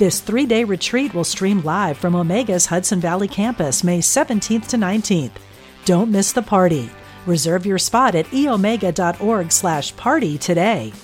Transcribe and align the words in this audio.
This 0.00 0.20
three 0.20 0.46
day 0.46 0.64
retreat 0.64 1.12
will 1.12 1.24
stream 1.24 1.60
live 1.60 1.98
from 1.98 2.14
Omega's 2.14 2.64
Hudson 2.64 3.00
Valley 3.00 3.28
campus 3.28 3.84
May 3.84 3.98
17th 3.98 4.68
to 4.68 4.78
19th. 4.78 5.32
Don't 5.84 6.10
miss 6.10 6.32
the 6.32 6.40
party. 6.40 6.88
Reserve 7.26 7.66
your 7.66 7.76
spot 7.76 8.14
at 8.14 8.24
eomega.org 8.28 9.52
slash 9.52 9.94
party 9.96 10.38
today. 10.38 10.94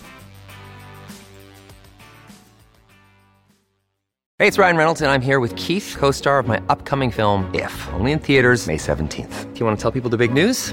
Hey, 4.38 4.47
it's 4.47 4.57
Ryan 4.57 4.79
Reynolds, 4.79 5.02
and 5.02 5.10
I'm 5.10 5.21
here 5.21 5.41
with 5.41 5.55
Keith, 5.57 5.95
co 5.99 6.10
star 6.10 6.38
of 6.38 6.47
my 6.47 6.63
upcoming 6.71 7.10
film, 7.10 7.51
If, 7.52 7.93
only 7.93 8.13
in 8.13 8.19
theaters, 8.19 8.66
May 8.66 8.79
17th. 8.79 9.52
Do 9.52 9.60
you 9.60 9.66
want 9.66 9.79
to 9.79 9.83
tell 9.83 9.93
people 9.93 10.09
the 10.09 10.16
big 10.16 10.33
news? 10.33 10.73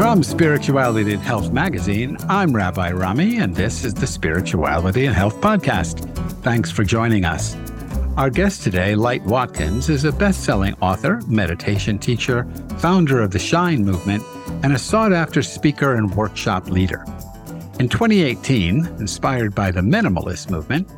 From 0.00 0.22
Spirituality 0.22 1.12
and 1.12 1.22
Health 1.22 1.52
magazine, 1.52 2.16
I'm 2.26 2.56
Rabbi 2.56 2.90
Rami, 2.92 3.36
and 3.36 3.54
this 3.54 3.84
is 3.84 3.92
the 3.92 4.06
Spirituality 4.06 5.04
and 5.04 5.14
Health 5.14 5.38
Podcast. 5.42 6.08
Thanks 6.42 6.70
for 6.70 6.84
joining 6.84 7.26
us. 7.26 7.54
Our 8.16 8.30
guest 8.30 8.62
today, 8.62 8.94
Light 8.94 9.22
Watkins, 9.26 9.90
is 9.90 10.04
a 10.04 10.12
best 10.12 10.42
selling 10.42 10.74
author, 10.80 11.20
meditation 11.26 11.98
teacher, 11.98 12.48
founder 12.78 13.20
of 13.20 13.30
the 13.30 13.38
Shine 13.38 13.84
Movement, 13.84 14.24
and 14.62 14.72
a 14.72 14.78
sought 14.78 15.12
after 15.12 15.42
speaker 15.42 15.96
and 15.96 16.16
workshop 16.16 16.70
leader. 16.70 17.04
In 17.78 17.86
2018, 17.86 18.86
inspired 19.00 19.54
by 19.54 19.70
the 19.70 19.82
minimalist 19.82 20.48
movement, 20.48 20.88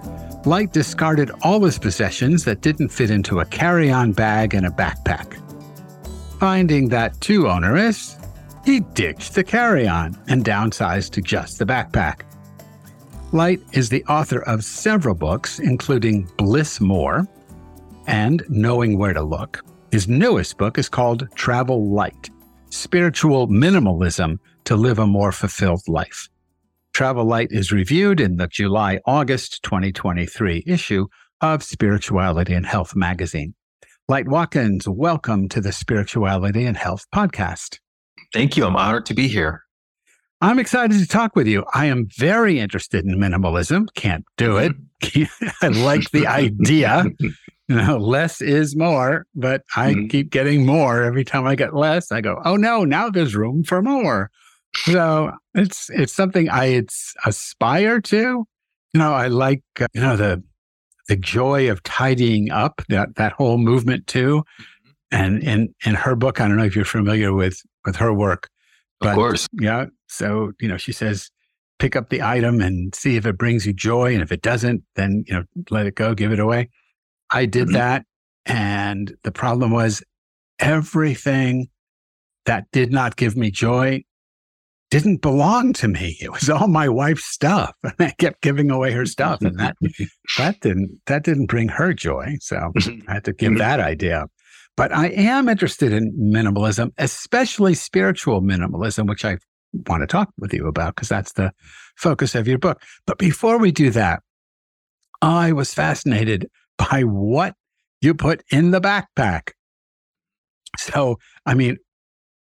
Light 0.46 0.72
discarded 0.72 1.32
all 1.42 1.64
his 1.64 1.76
possessions 1.76 2.44
that 2.44 2.60
didn't 2.60 2.90
fit 2.90 3.10
into 3.10 3.40
a 3.40 3.46
carry 3.46 3.90
on 3.90 4.12
bag 4.12 4.54
and 4.54 4.64
a 4.64 4.70
backpack. 4.70 5.40
Finding 6.38 6.88
that 6.90 7.20
too 7.20 7.48
onerous, 7.48 8.16
he 8.64 8.80
ditched 8.80 9.34
the 9.34 9.44
carry 9.44 9.88
on 9.88 10.16
and 10.28 10.44
downsized 10.44 11.10
to 11.12 11.20
just 11.20 11.58
the 11.58 11.66
backpack. 11.66 12.22
Light 13.32 13.60
is 13.72 13.88
the 13.88 14.04
author 14.04 14.42
of 14.42 14.62
several 14.62 15.14
books, 15.14 15.58
including 15.58 16.28
Bliss 16.36 16.80
More 16.80 17.26
and 18.06 18.42
Knowing 18.48 18.98
Where 18.98 19.14
to 19.14 19.22
Look. 19.22 19.62
His 19.90 20.08
newest 20.08 20.58
book 20.58 20.78
is 20.78 20.88
called 20.88 21.28
Travel 21.34 21.90
Light 21.90 22.30
Spiritual 22.70 23.48
Minimalism 23.48 24.38
to 24.64 24.76
Live 24.76 24.98
a 24.98 25.06
More 25.06 25.32
Fulfilled 25.32 25.82
Life. 25.88 26.28
Travel 26.94 27.24
Light 27.24 27.48
is 27.50 27.72
reviewed 27.72 28.20
in 28.20 28.36
the 28.36 28.46
July 28.46 29.00
August 29.06 29.62
2023 29.62 30.64
issue 30.66 31.06
of 31.40 31.62
Spirituality 31.62 32.54
and 32.54 32.64
Health 32.64 32.94
magazine. 32.94 33.54
Light 34.08 34.28
Watkins, 34.28 34.88
welcome 34.88 35.48
to 35.48 35.60
the 35.60 35.72
Spirituality 35.72 36.64
and 36.64 36.76
Health 36.76 37.06
podcast. 37.14 37.78
Thank 38.32 38.56
you. 38.56 38.64
I'm 38.64 38.76
honored 38.76 39.06
to 39.06 39.14
be 39.14 39.28
here. 39.28 39.62
I'm 40.40 40.58
excited 40.58 40.98
to 40.98 41.06
talk 41.06 41.36
with 41.36 41.46
you. 41.46 41.64
I 41.72 41.86
am 41.86 42.08
very 42.16 42.58
interested 42.58 43.04
in 43.04 43.16
minimalism. 43.16 43.86
Can't 43.94 44.24
do 44.36 44.56
it. 44.56 44.72
I 45.62 45.68
like 45.68 46.10
the 46.10 46.26
idea. 46.26 47.04
You 47.68 47.76
know, 47.76 47.96
less 47.96 48.42
is 48.42 48.76
more, 48.76 49.24
but 49.34 49.62
I 49.76 49.92
mm-hmm. 49.92 50.08
keep 50.08 50.30
getting 50.30 50.66
more 50.66 51.04
every 51.04 51.24
time 51.24 51.46
I 51.46 51.54
get 51.54 51.74
less. 51.74 52.12
I 52.12 52.20
go, 52.20 52.42
oh 52.44 52.56
no, 52.56 52.84
now 52.84 53.08
there's 53.08 53.36
room 53.36 53.62
for 53.62 53.80
more. 53.80 54.30
So 54.74 55.32
it's 55.54 55.88
it's 55.90 56.12
something 56.12 56.50
I 56.50 56.82
aspire 57.24 58.00
to. 58.00 58.16
You 58.16 58.98
know, 58.98 59.14
I 59.14 59.28
like 59.28 59.62
uh, 59.80 59.86
you 59.94 60.02
know 60.02 60.16
the 60.16 60.42
the 61.08 61.16
joy 61.16 61.70
of 61.70 61.82
tidying 61.84 62.50
up 62.50 62.82
that 62.88 63.14
that 63.14 63.32
whole 63.32 63.58
movement 63.58 64.06
too. 64.06 64.44
Mm-hmm. 65.12 65.24
And 65.24 65.42
in 65.42 65.74
in 65.84 65.94
her 65.94 66.16
book, 66.16 66.40
I 66.40 66.48
don't 66.48 66.56
know 66.56 66.64
if 66.64 66.74
you're 66.76 66.84
familiar 66.84 67.32
with 67.32 67.60
with 67.84 67.96
her 67.96 68.12
work. 68.12 68.48
But, 69.00 69.10
of 69.10 69.14
course. 69.16 69.48
Yeah. 69.52 69.86
So, 70.08 70.52
you 70.60 70.68
know, 70.68 70.76
she 70.76 70.92
says, 70.92 71.30
pick 71.78 71.96
up 71.96 72.10
the 72.10 72.22
item 72.22 72.60
and 72.60 72.94
see 72.94 73.16
if 73.16 73.26
it 73.26 73.36
brings 73.36 73.66
you 73.66 73.72
joy. 73.72 74.12
And 74.12 74.22
if 74.22 74.30
it 74.30 74.42
doesn't, 74.42 74.84
then, 74.94 75.24
you 75.26 75.34
know, 75.34 75.42
let 75.70 75.86
it 75.86 75.96
go, 75.96 76.14
give 76.14 76.32
it 76.32 76.38
away. 76.38 76.70
I 77.30 77.46
did 77.46 77.64
mm-hmm. 77.64 77.74
that. 77.74 78.04
And 78.46 79.14
the 79.24 79.32
problem 79.32 79.72
was 79.72 80.02
everything 80.58 81.68
that 82.46 82.66
did 82.72 82.92
not 82.92 83.16
give 83.16 83.36
me 83.36 83.50
joy 83.50 84.04
didn't 84.90 85.22
belong 85.22 85.72
to 85.72 85.88
me. 85.88 86.18
It 86.20 86.30
was 86.32 86.50
all 86.50 86.68
my 86.68 86.88
wife's 86.88 87.24
stuff. 87.24 87.74
And 87.82 87.94
I 87.98 88.10
kept 88.18 88.42
giving 88.42 88.70
away 88.70 88.92
her 88.92 89.06
stuff. 89.06 89.40
And 89.40 89.58
that 89.58 89.76
that 90.38 90.60
didn't 90.60 91.00
that 91.06 91.24
didn't 91.24 91.46
bring 91.46 91.68
her 91.68 91.92
joy. 91.94 92.36
So 92.40 92.72
I 93.08 93.12
had 93.12 93.24
to 93.24 93.32
give 93.32 93.50
mm-hmm. 93.50 93.58
that 93.58 93.80
idea 93.80 94.20
up. 94.20 94.30
But 94.76 94.92
I 94.92 95.08
am 95.08 95.48
interested 95.48 95.92
in 95.92 96.12
minimalism, 96.18 96.92
especially 96.98 97.74
spiritual 97.74 98.40
minimalism, 98.40 99.08
which 99.08 99.24
I 99.24 99.36
want 99.86 100.02
to 100.02 100.06
talk 100.06 100.30
with 100.38 100.52
you 100.52 100.66
about 100.66 100.94
because 100.94 101.08
that's 101.08 101.32
the 101.32 101.52
focus 101.96 102.34
of 102.34 102.48
your 102.48 102.58
book. 102.58 102.82
But 103.06 103.18
before 103.18 103.58
we 103.58 103.70
do 103.70 103.90
that, 103.90 104.20
I 105.20 105.52
was 105.52 105.74
fascinated 105.74 106.48
by 106.78 107.02
what 107.02 107.54
you 108.00 108.14
put 108.14 108.42
in 108.50 108.70
the 108.70 108.80
backpack. 108.80 109.50
So, 110.78 111.18
I 111.46 111.54
mean, 111.54 111.76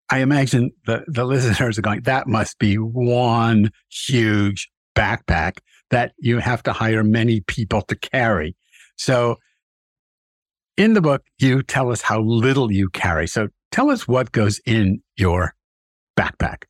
I 0.09 0.19
imagine 0.19 0.71
the, 0.85 1.03
the 1.07 1.25
listeners 1.25 1.77
are 1.77 1.81
going, 1.81 2.01
that 2.01 2.27
must 2.27 2.59
be 2.59 2.75
one 2.75 3.71
huge 3.89 4.69
backpack 4.95 5.57
that 5.89 6.13
you 6.19 6.39
have 6.39 6.61
to 6.63 6.73
hire 6.73 7.03
many 7.03 7.41
people 7.41 7.81
to 7.83 7.95
carry. 7.95 8.55
So, 8.97 9.37
in 10.77 10.93
the 10.93 11.01
book, 11.01 11.23
you 11.39 11.63
tell 11.63 11.91
us 11.91 12.01
how 12.01 12.21
little 12.21 12.71
you 12.71 12.89
carry. 12.89 13.27
So 13.27 13.49
tell 13.71 13.89
us 13.89 14.07
what 14.07 14.31
goes 14.31 14.59
in 14.65 15.01
your 15.17 15.53
backpack. 16.17 16.63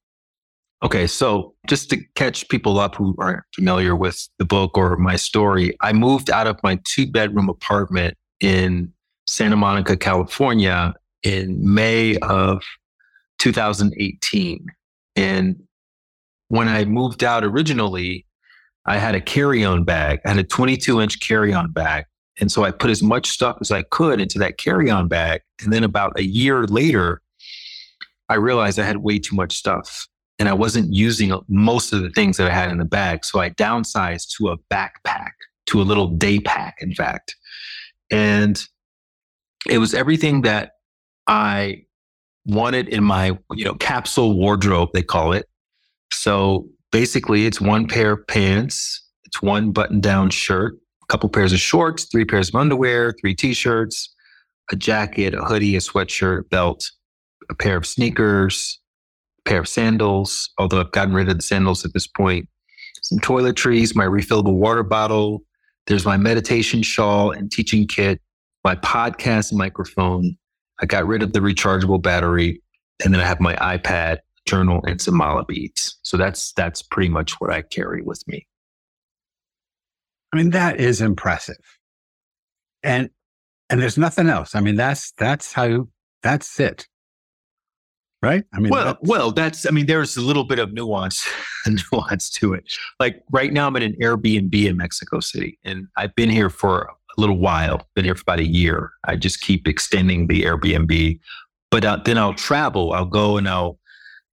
Okay, 0.83 1.07
so 1.07 1.55
just 1.67 1.89
to 1.89 1.97
catch 2.15 2.47
people 2.49 2.79
up 2.79 2.95
who 2.95 3.15
aren't 3.17 3.43
familiar 3.53 3.95
with 3.95 4.27
the 4.37 4.45
book 4.45 4.77
or 4.77 4.95
my 4.95 5.15
story, 5.15 5.75
I 5.81 5.91
moved 5.91 6.29
out 6.29 6.47
of 6.47 6.57
my 6.63 6.79
two 6.83 7.09
bedroom 7.11 7.49
apartment 7.49 8.15
in 8.39 8.93
Santa 9.25 9.55
Monica, 9.55 9.97
California 9.97 10.93
in 11.23 11.57
May 11.61 12.17
of 12.17 12.61
2018. 13.39 14.67
And 15.15 15.55
when 16.49 16.67
I 16.67 16.85
moved 16.85 17.23
out 17.23 17.43
originally, 17.43 18.25
I 18.85 18.97
had 18.97 19.15
a 19.15 19.21
carry 19.21 19.65
on 19.65 19.83
bag. 19.83 20.19
I 20.25 20.29
had 20.29 20.37
a 20.37 20.43
22 20.43 21.01
inch 21.01 21.19
carry 21.19 21.53
on 21.53 21.71
bag 21.71 22.05
and 22.39 22.51
so 22.51 22.63
I 22.63 22.71
put 22.71 22.89
as 22.89 23.01
much 23.01 23.29
stuff 23.29 23.57
as 23.61 23.71
I 23.71 23.83
could 23.83 24.21
into 24.21 24.39
that 24.39 24.57
carry 24.57 24.89
on 24.89 25.07
bag. 25.07 25.41
And 25.63 25.73
then 25.73 25.83
about 25.83 26.17
a 26.19 26.23
year 26.23 26.65
later, 26.65 27.21
I 28.29 28.35
realized 28.35 28.79
I 28.79 28.85
had 28.85 28.97
way 28.97 29.19
too 29.19 29.35
much 29.35 29.55
stuff 29.55 30.07
and 30.39 30.47
I 30.47 30.53
wasn't 30.53 30.93
using 30.93 31.33
most 31.47 31.93
of 31.93 32.03
the 32.03 32.09
things 32.11 32.37
that 32.37 32.47
I 32.47 32.53
had 32.53 32.69
in 32.69 32.77
the 32.77 32.85
bag. 32.85 33.25
So 33.25 33.39
I 33.39 33.49
downsized 33.49 34.35
to 34.37 34.49
a 34.49 34.57
backpack, 34.71 35.31
to 35.67 35.81
a 35.81 35.83
little 35.83 36.07
day 36.07 36.39
pack, 36.39 36.77
in 36.79 36.93
fact. 36.93 37.35
And 38.11 38.63
it 39.67 39.79
was 39.79 39.93
everything 39.93 40.43
that 40.43 40.73
I 41.25 41.85
wanted 42.45 42.87
in 42.87 43.03
my, 43.03 43.37
you 43.53 43.65
know, 43.65 43.73
capsule 43.75 44.37
wardrobe, 44.37 44.89
they 44.93 45.01
call 45.01 45.33
it. 45.33 45.47
So 46.11 46.69
basically, 46.91 47.45
it's 47.45 47.59
one 47.59 47.87
pair 47.87 48.11
of 48.11 48.27
pants, 48.27 49.03
it's 49.25 49.41
one 49.41 49.71
button 49.71 49.99
down 49.99 50.29
shirt, 50.29 50.77
couple 51.09 51.29
pairs 51.29 51.53
of 51.53 51.59
shorts, 51.59 52.05
three 52.05 52.25
pairs 52.25 52.49
of 52.49 52.55
underwear, 52.55 53.13
three 53.19 53.35
t-shirts, 53.35 54.13
a 54.71 54.75
jacket, 54.75 55.33
a 55.33 55.43
hoodie, 55.43 55.75
a 55.75 55.79
sweatshirt, 55.79 56.39
a 56.39 56.43
belt, 56.43 56.91
a 57.49 57.55
pair 57.55 57.77
of 57.77 57.85
sneakers, 57.85 58.79
a 59.39 59.49
pair 59.49 59.59
of 59.59 59.67
sandals, 59.67 60.49
although 60.57 60.81
I've 60.81 60.91
gotten 60.91 61.13
rid 61.13 61.29
of 61.29 61.37
the 61.37 61.43
sandals 61.43 61.85
at 61.85 61.93
this 61.93 62.07
point, 62.07 62.49
some 63.01 63.19
toiletries, 63.19 63.95
my 63.95 64.05
refillable 64.05 64.55
water 64.55 64.83
bottle, 64.83 65.43
there's 65.87 66.05
my 66.05 66.17
meditation 66.17 66.83
shawl 66.83 67.31
and 67.31 67.49
teaching 67.49 67.87
kit, 67.87 68.19
my 68.65 68.75
podcast 68.75 69.53
microphone. 69.53 70.37
I 70.81 70.85
got 70.85 71.07
rid 71.07 71.23
of 71.23 71.31
the 71.31 71.39
rechargeable 71.39 72.01
battery, 72.01 72.61
and 73.03 73.13
then 73.13 73.21
I 73.21 73.25
have 73.25 73.39
my 73.39 73.55
iPad, 73.55 74.17
journal, 74.45 74.81
and 74.85 75.01
some 75.01 75.15
mala 75.15 75.45
beads. 75.45 75.97
So 76.03 76.17
that's 76.17 76.51
that's 76.53 76.81
pretty 76.81 77.09
much 77.09 77.39
what 77.39 77.51
I 77.51 77.61
carry 77.61 78.01
with 78.01 78.21
me. 78.27 78.45
I 80.33 80.37
mean, 80.37 80.49
that 80.51 80.79
is 80.79 81.01
impressive. 81.01 81.57
And 82.83 83.09
and 83.69 83.81
there's 83.81 83.97
nothing 83.97 84.29
else. 84.29 84.55
I 84.55 84.61
mean, 84.61 84.75
that's 84.75 85.11
that's 85.17 85.53
how 85.53 85.87
that's 86.23 86.59
it. 86.59 86.87
Right? 88.21 88.43
I 88.51 88.59
mean, 88.59 88.71
well, 88.71 88.85
that's, 88.85 88.99
well, 89.03 89.31
that's 89.31 89.65
I 89.67 89.69
mean, 89.69 89.85
there's 89.85 90.17
a 90.17 90.21
little 90.21 90.43
bit 90.43 90.59
of 90.59 90.73
nuance, 90.73 91.27
nuance 91.91 92.29
to 92.31 92.53
it. 92.53 92.71
Like 92.99 93.23
right 93.31 93.53
now, 93.53 93.67
I'm 93.67 93.75
in 93.75 93.83
an 93.83 93.95
Airbnb 94.01 94.53
in 94.53 94.77
Mexico 94.77 95.19
City, 95.19 95.59
and 95.63 95.87
I've 95.97 96.15
been 96.15 96.29
here 96.29 96.49
for 96.49 96.81
a 96.81 97.21
little 97.21 97.37
while. 97.37 97.87
Been 97.95 98.05
here 98.05 98.15
for 98.15 98.23
about 98.23 98.39
a 98.39 98.47
year. 98.47 98.91
I 99.05 99.15
just 99.15 99.41
keep 99.41 99.67
extending 99.67 100.27
the 100.27 100.43
Airbnb, 100.43 101.19
but 101.69 101.85
uh, 101.85 101.99
then 102.05 102.17
I'll 102.17 102.33
travel. 102.33 102.93
I'll 102.93 103.05
go 103.05 103.37
and 103.37 103.47
I'll 103.47 103.79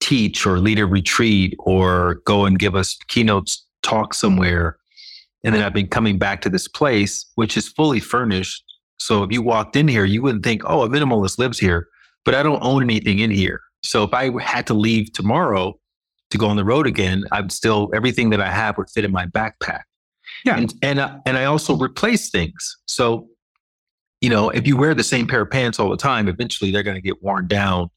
teach 0.00 0.46
or 0.46 0.58
lead 0.58 0.78
a 0.78 0.86
retreat 0.86 1.54
or 1.58 2.16
go 2.24 2.44
and 2.44 2.58
give 2.58 2.74
us 2.74 2.96
keynotes 3.08 3.64
talk 3.82 4.14
somewhere. 4.14 4.76
And 5.44 5.54
then 5.54 5.62
I've 5.62 5.74
been 5.74 5.88
coming 5.88 6.18
back 6.18 6.40
to 6.42 6.48
this 6.48 6.66
place, 6.66 7.26
which 7.34 7.56
is 7.56 7.68
fully 7.68 8.00
furnished. 8.00 8.64
So 8.98 9.22
if 9.22 9.30
you 9.30 9.42
walked 9.42 9.76
in 9.76 9.86
here, 9.86 10.04
you 10.04 10.22
wouldn't 10.22 10.42
think, 10.42 10.62
oh, 10.64 10.82
a 10.82 10.88
minimalist 10.88 11.38
lives 11.38 11.58
here, 11.58 11.88
but 12.24 12.34
I 12.34 12.42
don't 12.42 12.62
own 12.62 12.82
anything 12.82 13.18
in 13.18 13.30
here. 13.30 13.60
So 13.82 14.02
if 14.02 14.14
I 14.14 14.30
had 14.42 14.66
to 14.68 14.74
leave 14.74 15.12
tomorrow 15.12 15.78
to 16.30 16.38
go 16.38 16.46
on 16.46 16.56
the 16.56 16.64
road 16.64 16.86
again, 16.86 17.24
I'd 17.30 17.52
still, 17.52 17.90
everything 17.94 18.30
that 18.30 18.40
I 18.40 18.50
have 18.50 18.78
would 18.78 18.88
fit 18.88 19.04
in 19.04 19.12
my 19.12 19.26
backpack. 19.26 19.82
Yeah. 20.46 20.56
And, 20.56 20.74
and, 20.82 20.98
uh, 20.98 21.18
and 21.26 21.36
I 21.36 21.44
also 21.44 21.76
replace 21.76 22.30
things. 22.30 22.76
So, 22.86 23.28
you 24.22 24.30
know, 24.30 24.48
if 24.48 24.66
you 24.66 24.78
wear 24.78 24.94
the 24.94 25.04
same 25.04 25.26
pair 25.26 25.42
of 25.42 25.50
pants 25.50 25.78
all 25.78 25.90
the 25.90 25.98
time, 25.98 26.28
eventually 26.28 26.70
they're 26.70 26.82
going 26.82 26.96
to 26.96 27.02
get 27.02 27.22
worn 27.22 27.46
down 27.46 27.90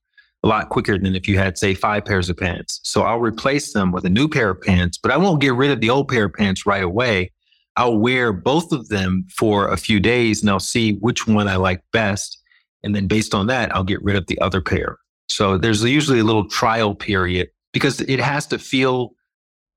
a 0.44 0.48
lot 0.48 0.70
quicker 0.70 0.98
than 0.98 1.16
if 1.16 1.28
you 1.28 1.38
had, 1.38 1.58
say, 1.58 1.74
five 1.74 2.04
pairs 2.04 2.30
of 2.30 2.36
pants. 2.36 2.82
So 2.84 3.04
I'll 3.04 3.20
replace 3.20 3.72
them 3.72 3.94
with 3.94 4.04
a 4.04 4.10
new 4.10 4.28
pair 4.28 4.50
of 4.50 4.62
pants, 4.62 4.98
but 4.98 5.12
I 5.12 5.18
won't 5.18 5.40
get 5.40 5.54
rid 5.54 5.72
of 5.72 5.80
the 5.80 5.90
old 5.90 6.10
pair 6.10 6.26
of 6.26 6.34
pants 6.34 6.66
right 6.66 6.84
away. 6.84 7.32
I'll 7.78 7.98
wear 7.98 8.34
both 8.34 8.72
of 8.72 8.90
them 8.90 9.26
for 9.34 9.68
a 9.68 9.78
few 9.78 10.00
days 10.00 10.42
and 10.42 10.50
I'll 10.50 10.60
see 10.60 10.94
which 10.94 11.28
one 11.28 11.48
I 11.48 11.56
like 11.56 11.82
best. 11.94 12.42
And 12.84 12.96
then 12.96 13.08
based 13.08 13.34
on 13.36 13.48
that, 13.48 13.74
I'll 13.76 13.84
get 13.84 14.04
rid 14.04 14.16
of 14.16 14.26
the 14.28 14.40
other 14.40 14.62
pair. 14.62 14.98
So 15.30 15.58
there's 15.58 15.84
usually 15.84 16.20
a 16.20 16.24
little 16.24 16.48
trial 16.50 16.96
period 16.96 17.50
because 17.74 18.02
it 18.02 18.20
has 18.20 18.48
to 18.48 18.58
feel 18.58 19.12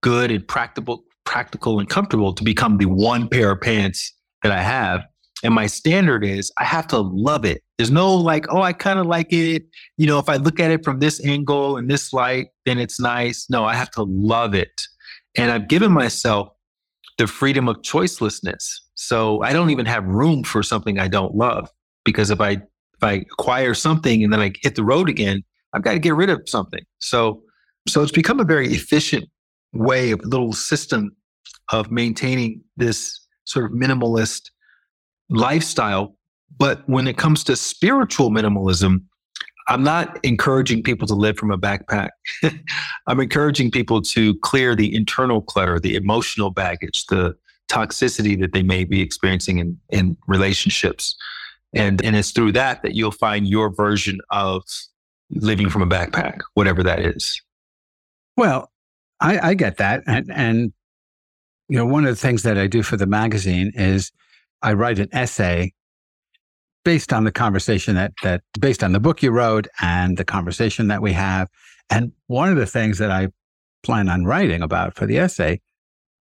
good 0.03 0.31
and 0.31 0.47
practical, 0.47 1.05
practical 1.25 1.79
and 1.79 1.89
comfortable 1.89 2.33
to 2.33 2.43
become 2.43 2.79
the 2.79 2.87
one 2.87 3.29
pair 3.29 3.51
of 3.51 3.61
pants 3.61 4.15
that 4.43 4.53
I 4.53 4.63
have. 4.63 5.03
And 5.43 5.55
my 5.55 5.67
standard 5.67 6.25
is 6.25 6.51
I 6.59 6.65
have 6.65 6.87
to 6.89 6.99
love 6.99 7.45
it. 7.45 7.63
There's 7.77 7.91
no 7.91 8.15
like, 8.15 8.47
oh, 8.51 8.63
I 8.63 8.73
kind 8.73 8.99
of 8.99 9.07
like 9.07 9.33
it. 9.33 9.65
You 9.99 10.07
know, 10.07 10.19
if 10.19 10.29
I 10.29 10.37
look 10.37 10.61
at 10.61 10.71
it 10.71 10.85
from 10.85 11.01
this 11.01 11.25
angle 11.25 11.77
and 11.77 11.91
this 11.91 12.13
light, 12.13 12.49
then 12.65 12.79
it's 12.79 13.01
nice. 13.01 13.47
No, 13.51 13.65
I 13.65 13.75
have 13.75 13.91
to 13.93 14.03
love 14.03 14.55
it. 14.55 14.83
And 15.37 15.51
I've 15.51 15.69
given 15.69 15.93
myself 15.93 16.49
the 17.21 17.27
freedom 17.27 17.69
of 17.69 17.77
choicelessness. 17.83 18.81
So 18.95 19.43
I 19.43 19.53
don't 19.53 19.69
even 19.69 19.85
have 19.85 20.07
room 20.07 20.43
for 20.43 20.63
something 20.63 20.99
I 20.99 21.07
don't 21.07 21.35
love 21.35 21.71
because 22.03 22.31
if 22.31 22.41
I 22.41 22.53
if 22.53 23.03
I 23.03 23.13
acquire 23.33 23.75
something 23.75 24.25
and 24.25 24.33
then 24.33 24.41
I 24.41 24.53
hit 24.63 24.75
the 24.75 24.85
road 24.85 25.11
again, 25.11 25.43
I've 25.75 25.83
got 25.83 25.93
to 25.93 25.99
get 25.99 26.15
rid 26.15 26.31
of 26.31 26.41
something. 26.47 26.81
So 26.99 27.43
so 27.87 28.03
it's 28.03 28.11
become 28.11 28.41
a 28.41 28.45
very 28.45 28.69
efficient 28.69 29.29
way 29.75 30.13
of 30.13 30.21
little 30.25 30.55
system 30.55 31.11
of 31.71 31.91
maintaining 31.91 32.63
this 32.79 33.21
sort 33.45 33.67
of 33.67 33.73
minimalist 33.73 34.51
lifestyle. 35.29 36.17
But 36.57 36.89
when 36.89 37.07
it 37.07 37.19
comes 37.19 37.45
to 37.45 37.55
spiritual 37.55 38.31
minimalism, 38.31 39.03
I'm 39.71 39.85
not 39.85 40.19
encouraging 40.25 40.83
people 40.83 41.07
to 41.07 41.15
live 41.15 41.39
from 41.39 41.53
a 41.53 41.57
backpack. 41.57 42.11
I'm 43.07 43.21
encouraging 43.21 43.71
people 43.71 44.03
to 44.03 44.35
clear 44.41 44.75
the 44.75 44.95
internal 44.95 45.41
clutter, 45.41 45.79
the 45.79 45.95
emotional 45.95 46.51
baggage, 46.51 47.07
the 47.07 47.37
toxicity 47.69 48.39
that 48.41 48.53
they 48.53 48.65
may 48.65 48.83
be 48.83 49.01
experiencing 49.01 49.59
in, 49.59 49.79
in 49.91 50.17
relationships. 50.27 51.15
And, 51.73 52.05
and 52.05 52.17
it's 52.17 52.33
through 52.33 52.51
that 52.53 52.83
that 52.83 52.97
you'll 52.97 53.13
find 53.13 53.47
your 53.47 53.73
version 53.73 54.19
of 54.31 54.65
living 55.31 55.71
from 55.71 55.83
a 55.83 55.87
backpack, 55.87 56.41
whatever 56.55 56.83
that 56.83 56.99
is. 56.99 57.41
Well, 58.37 58.73
I, 59.21 59.51
I 59.51 59.55
get 59.55 59.77
that. 59.77 60.03
And, 60.09 60.33
and, 60.33 60.73
you 61.69 61.77
know, 61.77 61.87
one 61.87 62.05
of 62.05 62.11
the 62.11 62.21
things 62.21 62.43
that 62.43 62.59
I 62.59 62.67
do 62.67 62.83
for 62.83 62.97
the 62.97 63.07
magazine 63.07 63.71
is 63.77 64.11
I 64.63 64.73
write 64.73 64.99
an 64.99 65.11
essay 65.13 65.75
based 66.85 67.13
on 67.13 67.25
the 67.25 67.33
conversation 67.33 67.95
that 67.95 68.13
that 68.23 68.43
based 68.59 68.83
on 68.83 68.93
the 68.93 69.01
book 69.01 69.23
you 69.23 69.31
wrote 69.31 69.67
and 69.81 70.17
the 70.17 70.25
conversation 70.25 70.89
that 70.89 71.03
we 71.03 71.13
have. 71.13 71.49
And 71.91 72.13
one 72.27 72.49
of 72.49 72.57
the 72.57 72.67
things 72.67 72.99
that 72.99 73.11
I 73.11 73.29
plan 73.83 74.09
on 74.09 74.25
writing 74.25 74.63
about 74.63 74.95
for 74.95 75.07
the 75.07 75.19
essay 75.19 75.61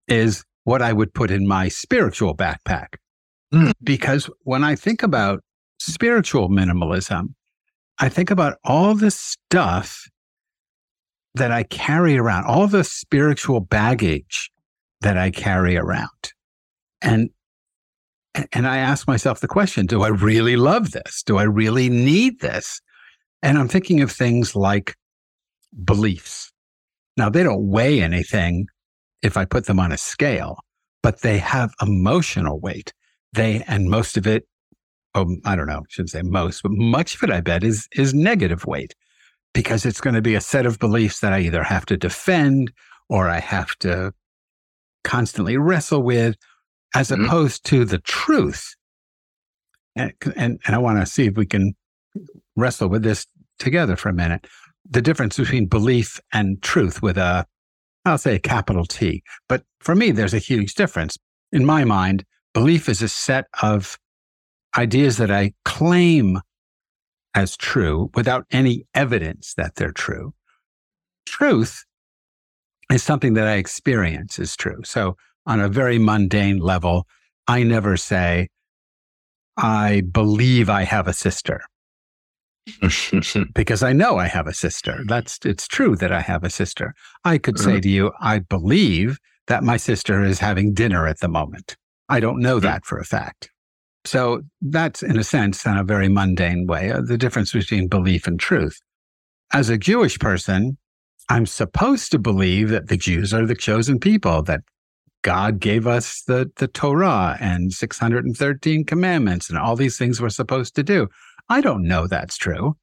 is 0.06 0.44
what 0.64 0.82
I 0.82 0.93
would 0.93 1.12
put 1.14 1.31
in 1.31 1.46
my 1.46 1.69
spiritual 1.69 2.37
backpack. 2.37 2.96
Mm. 3.52 3.72
Because 3.82 4.31
when 4.43 4.64
I 4.64 4.75
think 4.75 5.02
about 5.02 5.43
spiritual 5.78 6.49
minimalism, 6.49 7.34
I 7.99 8.08
think 8.08 8.31
about 8.31 8.58
all 8.64 8.94
the 8.94 9.10
stuff 9.10 10.08
that 11.34 11.50
I 11.50 11.62
carry 11.64 12.16
around, 12.16 12.44
all 12.44 12.66
the 12.66 12.84
spiritual 12.84 13.60
baggage 13.60 14.50
that 15.00 15.16
I 15.16 15.31
carry 15.31 15.76
around. 15.76 16.32
And 17.00 17.31
and 18.52 18.67
I 18.67 18.79
ask 18.79 19.06
myself 19.06 19.40
the 19.40 19.49
question 19.49 19.87
do 19.87 20.02
I 20.02 20.08
really 20.08 20.56
love 20.56 20.93
this? 20.93 21.23
Do 21.23 21.38
I 21.38 21.44
really 21.44 21.88
need 21.88 22.40
this? 22.40 22.81
And 23.43 23.58
I'm 23.58 23.69
thinking 23.69 24.00
of 24.00 24.11
things 24.11 24.56
like 24.56 24.96
beliefs. 25.85 26.52
Now, 27.17 27.29
they 27.29 27.43
don't 27.43 27.69
weigh 27.69 28.00
anything 28.00 28.67
if 29.23 29.37
I 29.37 29.44
put 29.44 29.67
them 29.67 29.81
on 29.81 29.93
a 29.93 29.99
scale, 29.99 30.58
but 31.02 31.23
they 31.23 31.38
have 31.38 31.73
emotional 31.82 32.61
weight. 32.61 32.93
They, 33.32 33.62
and 33.67 33.90
most 33.90 34.17
of 34.17 34.26
it, 34.26 34.46
oh, 35.14 35.37
I 35.44 35.56
don't 35.56 35.67
know, 35.67 35.81
I 35.81 35.88
shouldn't 35.88 36.11
say 36.11 36.23
most, 36.23 36.62
but 36.62 36.73
much 36.73 37.17
of 37.17 37.23
it, 37.25 37.31
I 37.31 37.41
bet, 37.41 37.64
is, 37.64 37.88
is 37.96 38.14
negative 38.14 38.67
weight 38.67 38.94
because 39.52 39.84
it's 39.84 40.00
going 40.00 40.14
to 40.14 40.23
be 40.23 40.34
a 40.34 40.41
set 40.41 40.67
of 40.67 40.79
beliefs 40.79 41.20
that 41.20 41.32
I 41.32 41.41
either 41.41 41.62
have 41.62 41.87
to 41.87 41.96
defend 41.96 42.73
or 43.08 43.29
I 43.29 43.41
have 43.41 43.76
to 43.81 44.12
constantly 45.05 45.56
wrestle 45.56 46.02
with 46.02 46.37
as 46.94 47.11
mm-hmm. 47.11 47.25
opposed 47.25 47.64
to 47.67 47.85
the 47.85 47.99
truth. 47.99 48.75
And, 49.96 50.12
and, 50.37 50.61
and 50.67 50.75
I 50.75 50.79
want 50.79 51.00
to 51.00 51.06
see 51.06 51.26
if 51.26 51.37
we 51.37 51.46
can 51.46 51.75
wrestle 52.56 52.89
with 52.89 53.03
this 53.03 53.27
together 53.58 53.96
for 53.96 54.08
a 54.08 54.15
minute. 54.15 54.46
The 54.89 55.03
difference 55.03 55.36
between 55.36 55.67
belief 55.67 56.20
and 56.32 56.63
truth 56.63 57.03
with 57.03 57.19
a, 57.19 57.46
I'll 58.05 58.19
say 58.19 58.36
a 58.36 58.41
capital 58.41 58.84
T. 58.84 59.22
But 59.48 59.65
for 59.81 59.94
me, 59.94 60.13
there's 60.13 60.34
a 60.34 60.39
huge 60.39 60.74
difference. 60.74 61.19
In 61.53 61.65
my 61.65 61.84
mind, 61.84 62.24
belief 62.55 62.89
is 62.89 63.03
a 63.03 63.08
set 63.08 63.46
of 63.63 63.98
ideas 64.77 65.17
that 65.17 65.31
I 65.31 65.53
claim 65.65 66.41
as 67.34 67.56
true 67.56 68.10
without 68.15 68.46
any 68.51 68.86
evidence 68.94 69.55
that 69.56 69.74
they're 69.77 69.93
true. 69.93 70.32
Truth 71.27 71.84
is 72.91 73.03
something 73.03 73.34
that 73.34 73.46
I 73.46 73.55
experience 73.55 74.39
as 74.39 74.56
true. 74.56 74.81
So 74.84 75.17
on 75.48 75.60
a 75.60 75.69
very 75.69 75.98
mundane 75.98 76.58
level, 76.58 77.06
I 77.48 77.62
never 77.64 77.96
say, 77.96 78.48
I 79.56 80.02
believe 80.02 80.69
I 80.70 80.84
have 80.84 81.08
a 81.08 81.12
sister. 81.12 81.62
because 83.55 83.82
I 83.82 83.94
know 83.94 84.19
I 84.19 84.26
have 84.26 84.46
a 84.46 84.52
sister. 84.52 85.00
That's 85.06 85.38
it's 85.44 85.67
true 85.67 85.96
that 85.96 86.12
I 86.12 86.20
have 86.20 86.44
a 86.44 86.50
sister. 86.50 86.94
I 87.24 87.38
could 87.38 87.58
say 87.58 87.72
mm-hmm. 87.72 87.81
to 87.81 87.88
you, 87.88 88.12
I 88.20 88.40
believe 88.40 89.19
that 89.46 89.64
my 89.64 89.78
sister 89.78 90.22
is 90.22 90.38
having 90.38 90.74
dinner 90.74 91.06
at 91.06 91.20
the 91.20 91.28
moment. 91.28 91.76
I 92.10 92.20
don't 92.20 92.40
know 92.40 92.58
mm-hmm. 92.58 92.67
that 92.67 92.84
for 92.84 92.98
a 92.98 93.05
fact. 93.05 93.50
So 94.05 94.43
that's 94.60 95.02
in 95.02 95.19
a 95.19 95.24
sense, 95.24 95.64
in 95.64 95.78
a 95.78 95.82
very 95.82 96.10
mundane 96.10 96.67
way, 96.67 96.90
uh, 96.90 97.00
the 97.00 97.19
difference 97.19 97.52
between 97.52 97.88
belief 97.88 98.26
and 98.26 98.38
truth. 98.38 98.78
As 99.52 99.70
a 99.70 99.78
Jewish 99.78 100.19
person, 100.19 100.76
I'm 101.31 101.46
supposed 101.46 102.10
to 102.12 102.19
believe 102.19 102.69
that 102.69 102.88
the 102.88 102.98
Jews 102.98 103.32
are 103.32 103.46
the 103.46 103.55
chosen 103.55 103.98
people, 103.98 104.43
that 104.43 104.60
God 105.22 105.60
gave 105.60 105.87
us 105.87 106.22
the, 106.22 106.51
the 106.56 106.69
Torah 106.69 107.37
and 107.41 107.72
613 107.72 108.84
commandments 108.84 109.48
and 109.48 109.58
all 109.58 109.77
these 109.77 109.98
things 109.98 110.20
we're 110.20 110.29
supposed 110.29 110.75
to 110.77 110.82
do. 110.82 111.08
I 111.48 111.60
don't 111.60 111.87
know 111.87 112.06
that's 112.06 112.37
true. 112.37 112.77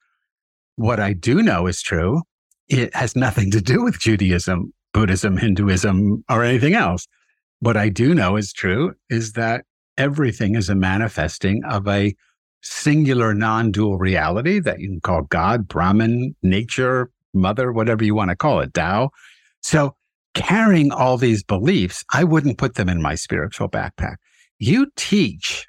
What 0.76 1.00
I 1.00 1.14
do 1.14 1.42
know 1.42 1.68
is 1.68 1.82
true. 1.82 2.22
It 2.68 2.94
has 2.96 3.16
nothing 3.16 3.52
to 3.52 3.62
do 3.62 3.84
with 3.84 4.00
Judaism, 4.00 4.74
Buddhism, 4.94 5.38
Hinduism, 5.38 6.24
or 6.30 6.44
anything 6.44 6.74
else. 6.74 7.08
What 7.60 7.78
I 7.78 7.90
do 7.90 8.14
know 8.14 8.36
is 8.36 8.52
true 8.52 8.94
is 9.10 9.34
that 9.34 9.66
everything 9.98 10.56
is 10.56 10.70
a 10.70 10.76
manifesting 10.76 11.64
of 11.64 11.88
a 11.88 12.16
singular 12.62 13.34
non 13.34 13.72
dual 13.72 13.98
reality 13.98 14.60
that 14.60 14.80
you 14.80 14.90
can 14.90 15.02
call 15.02 15.22
God, 15.24 15.68
Brahman, 15.68 16.36
nature, 16.42 17.12
mother, 17.34 17.72
whatever 17.72 18.04
you 18.04 18.16
want 18.16 18.30
to 18.30 18.36
call 18.36 18.60
it, 18.60 18.74
Tao. 18.74 19.12
So 19.62 19.96
carrying 20.36 20.92
all 20.92 21.18
these 21.18 21.44
beliefs, 21.44 22.06
I 22.14 22.24
wouldn't 22.24 22.60
put 22.60 22.76
them 22.76 22.90
in 22.90 23.02
my 23.02 23.16
spiritual 23.16 23.68
backpack. 23.68 24.18
You 24.60 24.88
teach 24.96 25.66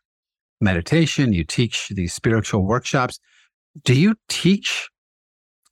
meditation, 0.60 1.32
you 1.32 1.44
teach 1.44 1.88
these 1.88 2.12
spiritual 2.12 2.66
workshops. 2.66 3.18
Do 3.84 3.94
you 3.94 4.16
teach 4.28 4.88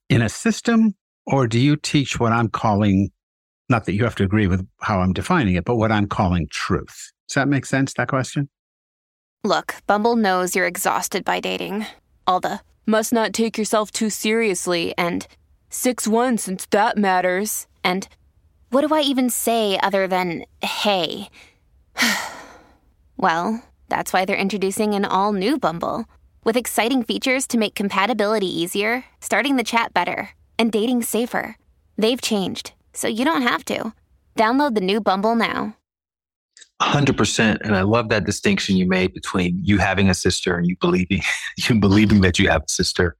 in 0.09 0.21
a 0.21 0.29
system 0.29 0.95
or 1.27 1.47
do 1.47 1.59
you 1.59 1.75
teach 1.75 2.19
what 2.19 2.31
I'm 2.31 2.49
calling, 2.49 3.09
not 3.69 3.85
that 3.85 3.93
you 3.93 4.03
have 4.03 4.15
to 4.15 4.23
agree 4.23 4.47
with 4.47 4.65
how 4.81 4.99
I'm 4.99 5.13
defining 5.13 5.55
it, 5.55 5.65
but 5.65 5.75
what 5.75 5.91
I'm 5.91 6.07
calling 6.07 6.47
truth? 6.49 7.11
Does 7.27 7.35
that 7.35 7.47
make 7.47 7.65
sense, 7.65 7.93
that 7.93 8.07
question? 8.07 8.49
Look, 9.43 9.75
Bumble 9.87 10.15
knows 10.15 10.55
you're 10.55 10.67
exhausted 10.67 11.25
by 11.25 11.39
dating. 11.39 11.85
All 12.27 12.39
the 12.39 12.61
must 12.85 13.13
not 13.13 13.33
take 13.33 13.57
yourself 13.57 13.91
too 13.91 14.09
seriously 14.09 14.93
and 14.97 15.27
6 15.69 16.07
1 16.07 16.37
since 16.37 16.65
that 16.67 16.97
matters. 16.97 17.67
And 17.83 18.07
what 18.69 18.87
do 18.87 18.93
I 18.93 19.01
even 19.01 19.29
say 19.29 19.79
other 19.81 20.07
than 20.07 20.45
hey? 20.61 21.29
well, 23.17 23.63
that's 23.89 24.11
why 24.11 24.25
they're 24.25 24.35
introducing 24.35 24.93
an 24.93 25.05
all 25.05 25.33
new 25.33 25.57
Bumble 25.57 26.05
with 26.43 26.57
exciting 26.57 27.03
features 27.03 27.47
to 27.47 27.57
make 27.57 27.75
compatibility 27.75 28.47
easier, 28.47 29.05
starting 29.19 29.55
the 29.55 29.63
chat 29.63 29.93
better, 29.93 30.29
and 30.59 30.71
dating 30.71 31.03
safer. 31.03 31.57
They've 31.97 32.21
changed, 32.21 32.73
so 32.93 33.07
you 33.07 33.25
don't 33.25 33.41
have 33.41 33.65
to. 33.65 33.93
Download 34.35 34.75
the 34.75 34.81
new 34.81 35.01
Bumble 35.01 35.35
now. 35.35 35.75
100% 36.81 37.61
and 37.61 37.73
i 37.73 37.81
love 37.81 38.09
that 38.09 38.25
distinction 38.25 38.75
you 38.75 38.85
made 38.85 39.13
between 39.13 39.57
you 39.63 39.77
having 39.77 40.09
a 40.09 40.13
sister 40.13 40.57
and 40.57 40.67
you 40.67 40.75
believing 40.81 41.21
you 41.57 41.79
believing 41.79 42.19
that 42.19 42.37
you 42.37 42.49
have 42.49 42.63
a 42.63 42.69
sister 42.69 43.15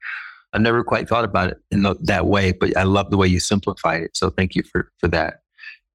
i 0.56 0.58
never 0.58 0.84
quite 0.84 1.08
thought 1.08 1.26
about 1.26 1.50
it 1.50 1.58
in 1.72 1.84
the, 1.84 1.96
that 2.02 2.26
way 2.26 2.52
but 2.52 2.76
i 2.78 2.84
love 2.84 3.10
the 3.12 3.18
way 3.18 3.28
you 3.28 3.40
simplified 3.40 4.02
it 4.02 4.18
so 4.18 4.30
thank 4.30 4.56
you 4.56 4.64
for 4.64 4.92
for 5.00 5.08
that 5.08 5.42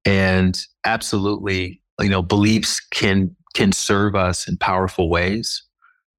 and 0.05 0.65
absolutely 0.85 1.81
you 1.99 2.09
know 2.09 2.21
beliefs 2.21 2.79
can 2.79 3.35
can 3.53 3.71
serve 3.71 4.15
us 4.15 4.47
in 4.47 4.57
powerful 4.57 5.09
ways 5.09 5.63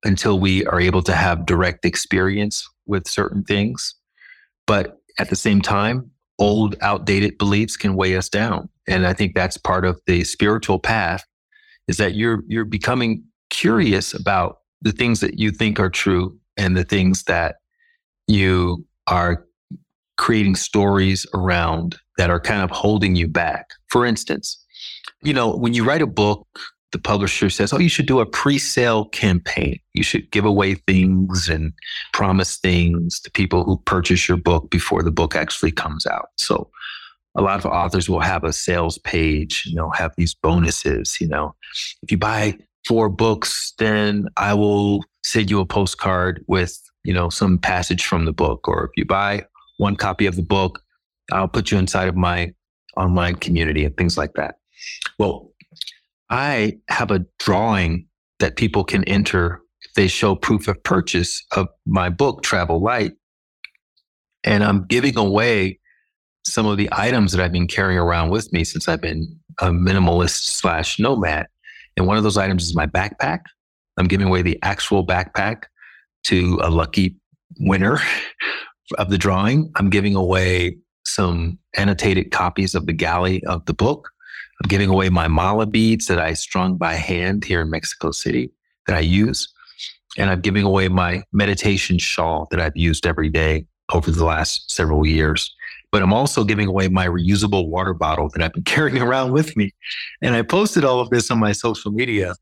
until 0.05 0.39
we 0.39 0.65
are 0.67 0.81
able 0.81 1.03
to 1.03 1.15
have 1.15 1.47
direct 1.47 1.85
experience 1.85 2.69
with 2.87 3.09
certain 3.09 3.45
things. 3.45 3.95
But 4.67 4.99
at 5.19 5.31
the 5.31 5.37
same 5.37 5.61
time, 5.61 6.11
old, 6.39 6.77
outdated 6.81 7.39
beliefs 7.39 7.77
can 7.77 7.95
weigh 7.95 8.17
us 8.17 8.29
down. 8.29 8.69
And 8.89 9.07
I 9.07 9.13
think 9.13 9.35
that's 9.35 9.57
part 9.57 9.85
of 9.85 10.01
the 10.07 10.25
spiritual 10.25 10.79
path 10.79 11.25
is 11.89 11.97
that 11.99 12.15
you're 12.15 12.43
you're 12.49 12.65
becoming 12.65 13.25
curious 13.51 14.15
about 14.15 14.59
the 14.81 14.93
things 14.93 15.21
that 15.21 15.39
you 15.39 15.51
think 15.51 15.79
are 15.79 15.91
true 15.91 16.37
and 16.57 16.77
the 16.77 16.85
things 16.85 17.25
that 17.25 17.57
you 18.33 18.85
are 19.07 19.45
creating 20.19 20.57
stories 20.57 21.27
around 21.35 21.97
that 22.19 22.31
are 22.31 22.41
kind 22.41 22.63
of 22.63 22.71
holding 22.71 23.17
you 23.17 23.27
back. 23.27 23.71
For 23.89 24.07
instance, 24.07 24.63
you 25.23 25.33
know, 25.33 25.55
when 25.57 25.75
you 25.75 25.85
write 25.85 26.03
a 26.03 26.07
book 26.07 26.47
the 26.93 26.99
publisher 26.99 27.51
says, 27.51 27.73
Oh, 27.73 27.79
you 27.79 27.89
should 27.89 28.07
do 28.07 28.21
a 28.21 28.27
pre 28.27 28.59
sale 28.59 29.07
campaign. 29.07 29.81
You 29.95 30.03
should 30.03 30.31
give 30.31 30.45
away 30.45 30.75
things 30.75 31.49
and 31.49 31.73
promise 32.13 32.59
things 32.59 33.19
to 33.21 33.31
people 33.31 33.65
who 33.65 33.79
purchase 33.79 34.29
your 34.29 34.37
book 34.37 34.71
before 34.71 35.03
the 35.03 35.11
book 35.11 35.35
actually 35.35 35.73
comes 35.73 36.07
out. 36.07 36.29
So 36.37 36.71
a 37.35 37.43
lot 37.43 37.59
of 37.59 37.67
authors 37.67 38.09
will 38.09 38.21
have 38.21 38.45
a 38.45 38.53
sales 38.53 38.99
page, 38.99 39.65
you 39.67 39.75
know, 39.75 39.91
have 39.91 40.13
these 40.17 40.35
bonuses, 40.35 41.19
you 41.21 41.27
know. 41.27 41.55
If 42.03 42.13
you 42.13 42.19
buy 42.19 42.59
four 42.87 43.09
books, 43.09 43.73
then 43.79 44.29
I 44.37 44.53
will 44.53 45.03
send 45.25 45.51
you 45.51 45.61
a 45.61 45.67
postcard 45.67 46.45
with, 46.47 46.79
you 47.05 47.13
know, 47.13 47.29
some 47.29 47.59
passage 47.59 48.05
from 48.05 48.25
the 48.25 48.33
book. 48.33 48.69
Or 48.69 48.85
if 48.85 48.91
you 48.97 49.05
buy 49.05 49.45
one 49.79 49.97
copy 49.97 50.27
of 50.27 50.37
the 50.37 50.43
book, 50.43 50.81
I'll 51.33 51.49
put 51.49 51.71
you 51.71 51.79
inside 51.79 52.09
of 52.09 52.17
my 52.17 52.55
online 52.97 53.37
community 53.37 53.85
and 53.85 53.97
things 53.97 54.19
like 54.19 54.35
that. 54.35 54.57
Well, 55.19 55.51
I 56.31 56.79
have 56.89 57.11
a 57.11 57.25
drawing 57.39 58.07
that 58.39 58.57
people 58.57 58.85
can 58.85 59.05
enter 59.05 59.61
if 59.83 59.95
they 59.95 60.09
show 60.09 60.35
proof 60.35 60.69
of 60.69 60.83
purchase 60.83 61.45
of 61.53 61.69
my 61.87 62.09
book, 62.09 62.43
Travel 62.43 62.83
Light. 62.83 63.13
And 64.45 64.65
I'm 64.65 64.87
giving 64.87 65.17
away 65.17 65.79
some 66.45 66.67
of 66.67 66.77
the 66.77 66.89
items 66.93 67.33
that 67.33 67.41
I've 67.43 67.53
been 67.53 67.69
carrying 67.69 67.99
around 67.99 68.31
with 68.31 68.53
me 68.53 68.65
since 68.65 68.89
I've 68.89 69.01
been 69.01 69.39
a 69.61 69.67
minimalist 69.67 70.43
slash 70.45 70.99
nomad. 70.99 71.47
And 71.97 72.07
one 72.07 72.17
of 72.17 72.23
those 72.25 72.37
items 72.37 72.65
is 72.65 72.75
my 72.75 72.87
backpack. 72.87 73.41
I'm 73.97 74.09
giving 74.09 74.27
away 74.27 74.43
the 74.43 74.59
actual 74.63 75.07
backpack 75.07 75.65
to 76.25 76.59
a 76.63 76.71
lucky 76.71 77.17
winner 77.59 77.99
of 78.99 79.11
the 79.11 79.19
drawing. 79.19 79.71
I'm 79.77 79.91
giving 79.91 80.15
away 80.15 80.77
some 81.05 81.59
annotated 81.77 82.31
copies 82.31 82.75
of 82.75 82.87
the 82.87 82.93
galley 82.93 83.45
of 83.45 83.65
the 83.67 83.75
book. 83.75 84.09
I'm 84.63 84.69
giving 84.69 84.89
away 84.89 85.09
my 85.09 85.29
mala 85.29 85.67
beads 85.67 86.07
that 86.07 86.19
I 86.19 86.35
strung 86.35 86.77
by 86.77 86.95
hand 86.95 87.45
here 87.45 87.61
in 87.61 87.71
Mexico 87.71 88.13
City 88.13 88.53
that 88.87 88.97
I 88.97 89.01
use. 89.01 89.53
And 90.19 90.31
I'm 90.31 90.41
giving 90.41 90.65
away 90.65 90.89
my 90.89 91.25
meditation 91.33 91.99
shawl 91.99 92.47
that 92.51 92.61
I've 92.61 92.77
used 92.77 93.07
every 93.07 93.29
day 93.29 93.67
over 93.93 94.11
the 94.11 94.25
last 94.25 94.71
several 94.71 95.07
years. 95.07 95.55
But 95.91 96.03
I'm 96.03 96.13
also 96.13 96.45
giving 96.45 96.69
away 96.69 96.89
my 96.89 97.07
reusable 97.07 97.69
water 97.69 97.93
bottle 97.93 98.31
that 98.31 98.43
I've 98.43 98.53
been 98.53 98.63
carrying 98.65 99.03
around 99.03 99.33
with 99.33 99.57
me. 99.57 99.73
And 100.21 100.35
I 100.35 100.43
posted 100.43 100.85
all 100.85 101.01
of 101.01 101.11
this 101.11 101.31
on 101.31 101.39
my 101.39 101.53
social 101.53 101.91
media. 101.91 102.35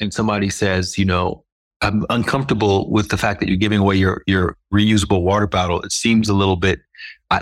And 0.00 0.12
somebody 0.12 0.50
says, 0.50 0.98
you 0.98 1.06
know, 1.06 1.44
I'm 1.82 2.04
uncomfortable 2.08 2.90
with 2.90 3.10
the 3.10 3.18
fact 3.18 3.40
that 3.40 3.48
you're 3.48 3.58
giving 3.58 3.80
away 3.80 3.96
your, 3.96 4.22
your 4.26 4.56
reusable 4.72 5.22
water 5.22 5.46
bottle. 5.46 5.82
It 5.82 5.92
seems 5.92 6.28
a 6.28 6.34
little 6.34 6.56
bit 6.56 6.80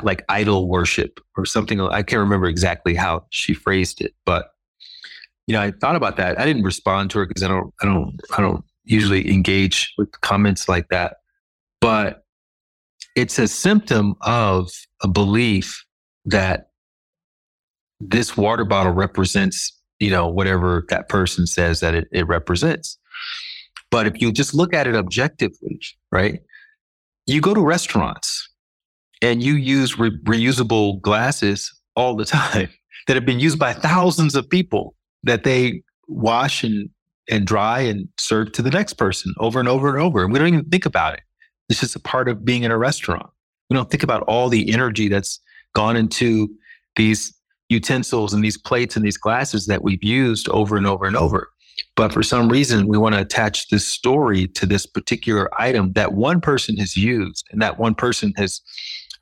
like 0.03 0.25
idol 0.29 0.69
worship 0.69 1.21
or 1.37 1.47
something. 1.47 1.81
I 1.81 2.03
can't 2.03 2.21
remember 2.21 2.47
exactly 2.47 2.95
how 2.95 3.27
she 3.31 3.55
phrased 3.55 4.01
it, 4.01 4.15
but 4.25 4.51
you 5.47 5.53
know, 5.53 5.61
I 5.61 5.73
thought 5.73 5.95
about 5.95 6.17
that. 6.17 6.39
I 6.41 6.47
didn't 6.47 6.63
respond 6.63 7.11
to 7.11 7.19
her 7.19 7.27
because 7.27 7.43
I 7.43 7.49
don't, 7.49 7.73
I 7.83 7.87
don't, 7.87 8.19
I 8.37 8.41
don't 8.41 8.65
usually 8.85 9.31
engage 9.31 9.93
with 9.99 10.11
comments 10.21 10.69
like 10.69 10.89
that. 10.89 11.19
But 11.81 12.25
it's 13.15 13.39
a 13.39 13.47
symptom 13.47 14.15
of 14.23 14.71
a 15.03 15.09
belief 15.09 15.85
that 16.25 16.71
this 18.01 18.37
water 18.37 18.65
bottle 18.65 18.93
represents, 18.93 19.73
you 20.01 20.11
know, 20.11 20.27
whatever 20.27 20.85
that 20.89 21.09
person 21.09 21.47
says 21.47 21.81
that 21.81 21.95
it, 21.95 22.09
it 22.11 22.27
represents. 22.27 22.99
But 23.95 24.09
if 24.09 24.21
you 24.21 24.33
just 24.33 24.55
look 24.55 24.75
at 24.75 24.89
it 24.89 24.97
objectively, 24.97 25.81
right? 26.11 26.41
You 27.27 27.41
go 27.41 27.55
to 27.55 27.61
restaurants 27.61 28.49
and 29.23 29.41
you 29.41 29.55
use 29.55 30.01
re- 30.01 30.19
reusable 30.25 31.01
glasses 31.01 31.73
all 31.95 32.17
the 32.17 32.25
time 32.41 32.71
that 33.07 33.15
have 33.15 33.25
been 33.25 33.39
used 33.39 33.57
by 33.57 33.73
thousands 33.73 34.35
of 34.35 34.51
people 34.51 34.97
that 35.23 35.45
they 35.45 35.85
wash 36.09 36.65
and 36.65 36.91
and 37.31 37.47
dry 37.47 37.83
and 37.83 38.09
serve 38.19 38.51
to 38.55 38.63
the 38.63 38.71
next 38.73 38.95
person 38.95 39.33
over 39.39 39.61
and 39.61 39.69
over 39.69 39.89
and 39.89 40.03
over. 40.03 40.25
And 40.25 40.33
we 40.33 40.41
don't 40.41 40.49
even 40.49 40.65
think 40.65 40.87
about 40.87 41.15
it. 41.15 41.21
This 41.69 41.85
is 41.85 41.95
a 41.95 42.01
part 42.01 42.29
of 42.29 42.45
being 42.45 42.65
in 42.65 42.73
a 42.73 42.77
restaurant. 42.77 43.31
We 43.71 43.77
don't 43.77 43.93
think 43.93 44.03
about 44.03 44.23
all 44.23 44.49
the 44.49 44.73
energy 44.73 45.07
that's 45.07 45.39
gone 45.73 45.97
into 45.97 46.49
these 46.97 47.33
utensils 47.69 48.35
and 48.35 48.43
these 48.43 48.59
plates 48.59 48.97
and 48.97 49.05
these 49.05 49.17
glasses 49.17 49.67
that 49.67 49.85
we've 49.85 50.03
used 50.03 50.49
over 50.49 50.77
and 50.77 50.85
over 50.85 51.07
and 51.07 51.17
over. 51.17 51.49
But 51.97 52.13
for 52.13 52.23
some 52.23 52.49
reason, 52.49 52.87
we 52.87 52.99
want 52.99 53.15
to 53.15 53.21
attach 53.21 53.69
this 53.69 53.87
story 53.87 54.49
to 54.49 54.67
this 54.67 54.87
particular 54.87 55.49
item 55.61 55.93
that 55.93 56.13
one 56.13 56.41
person 56.41 56.77
has 56.79 56.97
used 56.97 57.47
and 57.51 57.63
that 57.63 57.79
one 57.79 57.95
person 57.95 58.33
has 58.37 58.61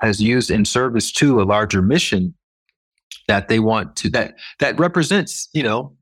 has 0.00 0.20
used 0.20 0.50
in 0.50 0.64
service 0.64 1.12
to 1.12 1.40
a 1.40 1.44
larger 1.44 1.80
mission 1.80 2.34
that 3.28 3.48
they 3.48 3.60
want 3.60 3.94
to 3.96 4.10
that 4.10 4.34
that 4.58 4.78
represents 4.78 5.48
you 5.52 5.62
know 5.62 5.96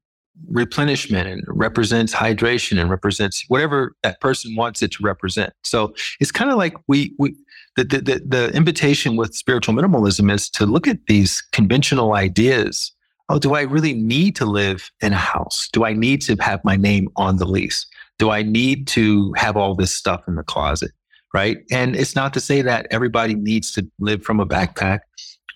replenishment 0.48 1.28
and 1.28 1.42
represents 1.48 2.14
hydration 2.14 2.80
and 2.80 2.90
represents 2.90 3.44
whatever 3.48 3.94
that 4.02 4.20
person 4.20 4.54
wants 4.56 4.82
it 4.82 4.92
to 4.92 5.02
represent. 5.02 5.52
So 5.64 5.94
it's 6.18 6.32
kind 6.32 6.50
of 6.50 6.56
like 6.56 6.74
we 6.88 7.14
we 7.18 7.36
the, 7.76 7.84
the, 7.84 8.22
the, 8.26 8.50
invitation 8.52 9.16
with 9.16 9.34
spiritual 9.34 9.74
minimalism 9.74 10.32
is 10.32 10.50
to 10.50 10.66
look 10.66 10.88
at 10.88 11.06
these 11.06 11.40
conventional 11.52 12.14
ideas 12.14 12.92
oh 13.30 13.38
do 13.38 13.54
i 13.54 13.62
really 13.62 13.94
need 13.94 14.36
to 14.36 14.44
live 14.44 14.90
in 15.00 15.12
a 15.14 15.16
house 15.16 15.68
do 15.72 15.84
i 15.84 15.94
need 15.94 16.20
to 16.20 16.36
have 16.36 16.62
my 16.64 16.76
name 16.76 17.08
on 17.16 17.36
the 17.36 17.46
lease 17.46 17.86
do 18.18 18.30
i 18.30 18.42
need 18.42 18.86
to 18.86 19.32
have 19.36 19.56
all 19.56 19.74
this 19.74 19.94
stuff 19.94 20.20
in 20.28 20.34
the 20.34 20.42
closet 20.42 20.90
right? 21.32 21.58
And 21.70 21.96
it's 21.96 22.16
not 22.16 22.34
to 22.34 22.40
say 22.40 22.62
that 22.62 22.86
everybody 22.90 23.34
needs 23.34 23.72
to 23.72 23.88
live 23.98 24.22
from 24.22 24.40
a 24.40 24.46
backpack, 24.46 25.00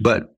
but 0.01 0.35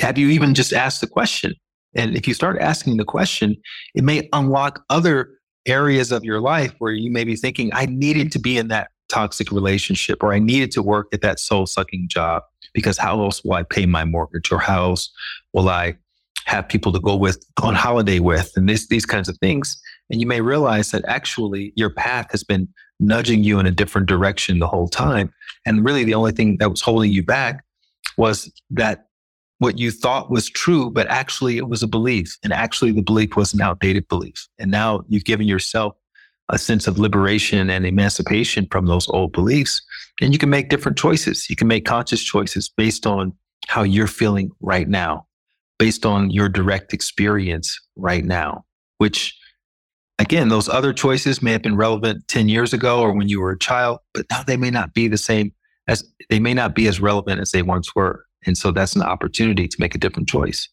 have 0.00 0.18
you 0.18 0.28
even 0.28 0.54
just 0.54 0.72
asked 0.72 1.00
the 1.00 1.06
question? 1.06 1.54
And 1.94 2.16
if 2.16 2.28
you 2.28 2.34
start 2.34 2.58
asking 2.60 2.96
the 2.96 3.04
question, 3.04 3.56
it 3.94 4.04
may 4.04 4.28
unlock 4.32 4.84
other 4.90 5.30
areas 5.66 6.12
of 6.12 6.24
your 6.24 6.40
life 6.40 6.74
where 6.78 6.92
you 6.92 7.10
may 7.10 7.24
be 7.24 7.36
thinking, 7.36 7.70
I 7.72 7.86
needed 7.86 8.32
to 8.32 8.38
be 8.38 8.58
in 8.58 8.68
that 8.68 8.90
toxic 9.08 9.50
relationship 9.50 10.22
or 10.22 10.34
I 10.34 10.38
needed 10.38 10.70
to 10.72 10.82
work 10.82 11.08
at 11.12 11.22
that 11.22 11.40
soul 11.40 11.66
sucking 11.66 12.08
job 12.08 12.42
because 12.74 12.98
how 12.98 13.22
else 13.22 13.42
will 13.42 13.54
I 13.54 13.62
pay 13.62 13.86
my 13.86 14.04
mortgage 14.04 14.52
or 14.52 14.58
how 14.58 14.90
else 14.90 15.10
will 15.54 15.68
I 15.68 15.96
have 16.48 16.66
people 16.66 16.92
to 16.92 16.98
go 17.00 17.14
with 17.14 17.44
on 17.62 17.74
holiday 17.74 18.18
with 18.18 18.52
and 18.56 18.68
this, 18.68 18.88
these 18.88 19.04
kinds 19.04 19.28
of 19.28 19.36
things. 19.38 19.80
And 20.10 20.20
you 20.20 20.26
may 20.26 20.40
realize 20.40 20.90
that 20.92 21.04
actually 21.06 21.72
your 21.76 21.90
path 21.90 22.30
has 22.30 22.42
been 22.42 22.66
nudging 22.98 23.44
you 23.44 23.58
in 23.58 23.66
a 23.66 23.70
different 23.70 24.08
direction 24.08 24.58
the 24.58 24.66
whole 24.66 24.88
time. 24.88 25.32
And 25.66 25.84
really, 25.84 26.04
the 26.04 26.14
only 26.14 26.32
thing 26.32 26.56
that 26.58 26.70
was 26.70 26.80
holding 26.80 27.12
you 27.12 27.22
back 27.22 27.64
was 28.16 28.50
that 28.70 29.08
what 29.58 29.78
you 29.78 29.90
thought 29.90 30.30
was 30.30 30.48
true, 30.48 30.90
but 30.90 31.06
actually 31.08 31.58
it 31.58 31.68
was 31.68 31.82
a 31.82 31.86
belief. 31.86 32.38
And 32.42 32.52
actually, 32.52 32.92
the 32.92 33.02
belief 33.02 33.36
was 33.36 33.52
an 33.52 33.60
outdated 33.60 34.08
belief. 34.08 34.48
And 34.58 34.70
now 34.70 35.04
you've 35.08 35.24
given 35.24 35.46
yourself 35.46 35.94
a 36.48 36.58
sense 36.58 36.86
of 36.86 36.98
liberation 36.98 37.68
and 37.68 37.84
emancipation 37.84 38.66
from 38.70 38.86
those 38.86 39.06
old 39.10 39.32
beliefs. 39.32 39.82
And 40.22 40.32
you 40.32 40.38
can 40.38 40.48
make 40.48 40.70
different 40.70 40.96
choices. 40.96 41.50
You 41.50 41.56
can 41.56 41.68
make 41.68 41.84
conscious 41.84 42.22
choices 42.22 42.70
based 42.70 43.06
on 43.06 43.34
how 43.66 43.82
you're 43.82 44.06
feeling 44.06 44.50
right 44.60 44.88
now, 44.88 45.26
based 45.78 46.04
on 46.04 46.30
your 46.30 46.48
direct 46.48 46.92
experience 46.92 47.78
right 47.96 48.24
now, 48.24 48.64
which 48.98 49.36
again, 50.18 50.48
those 50.48 50.68
other 50.68 50.92
choices 50.92 51.42
may 51.42 51.52
have 51.52 51.62
been 51.62 51.76
relevant 51.76 52.26
10 52.28 52.48
years 52.48 52.72
ago 52.72 53.00
or 53.00 53.12
when 53.12 53.28
you 53.28 53.40
were 53.40 53.52
a 53.52 53.58
child, 53.58 54.00
but 54.12 54.26
now 54.30 54.42
they 54.42 54.56
may 54.56 54.70
not 54.70 54.92
be 54.94 55.08
the 55.08 55.18
same 55.18 55.52
as 55.86 56.04
they 56.28 56.38
may 56.38 56.54
not 56.54 56.74
be 56.74 56.86
as 56.86 57.00
relevant 57.00 57.40
as 57.40 57.52
they 57.52 57.62
once 57.62 57.94
were. 57.94 58.24
And 58.46 58.56
so 58.56 58.70
that's 58.70 58.94
an 58.94 59.02
opportunity 59.02 59.66
to 59.68 59.76
make 59.80 59.94
a 59.94 59.98
different 59.98 60.28
choice. 60.28 60.68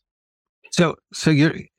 So, 0.71 0.95
so 1.13 1.29
you're, 1.29 1.51
it 1.51 1.69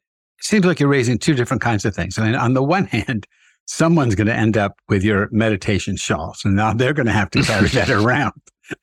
seems 0.41 0.65
like 0.65 0.81
you're 0.81 0.89
raising 0.89 1.19
two 1.19 1.35
different 1.35 1.63
kinds 1.63 1.85
of 1.85 1.95
things. 1.95 2.19
I 2.19 2.25
mean, 2.25 2.35
on 2.35 2.55
the 2.55 2.63
one 2.63 2.87
hand, 2.87 3.27
someone's 3.67 4.15
going 4.15 4.29
to 4.29 4.35
end 4.35 4.57
up 4.57 4.75
with 4.89 5.03
your 5.03 5.29
meditation 5.33 5.97
shawl. 5.97 6.35
So 6.35 6.49
now 6.49 6.73
they're 6.73 6.95
going 6.95 7.07
to 7.07 7.13
have 7.13 7.31
to 7.33 7.43
carry 7.43 7.69
that 7.69 7.91
around. 7.91 8.35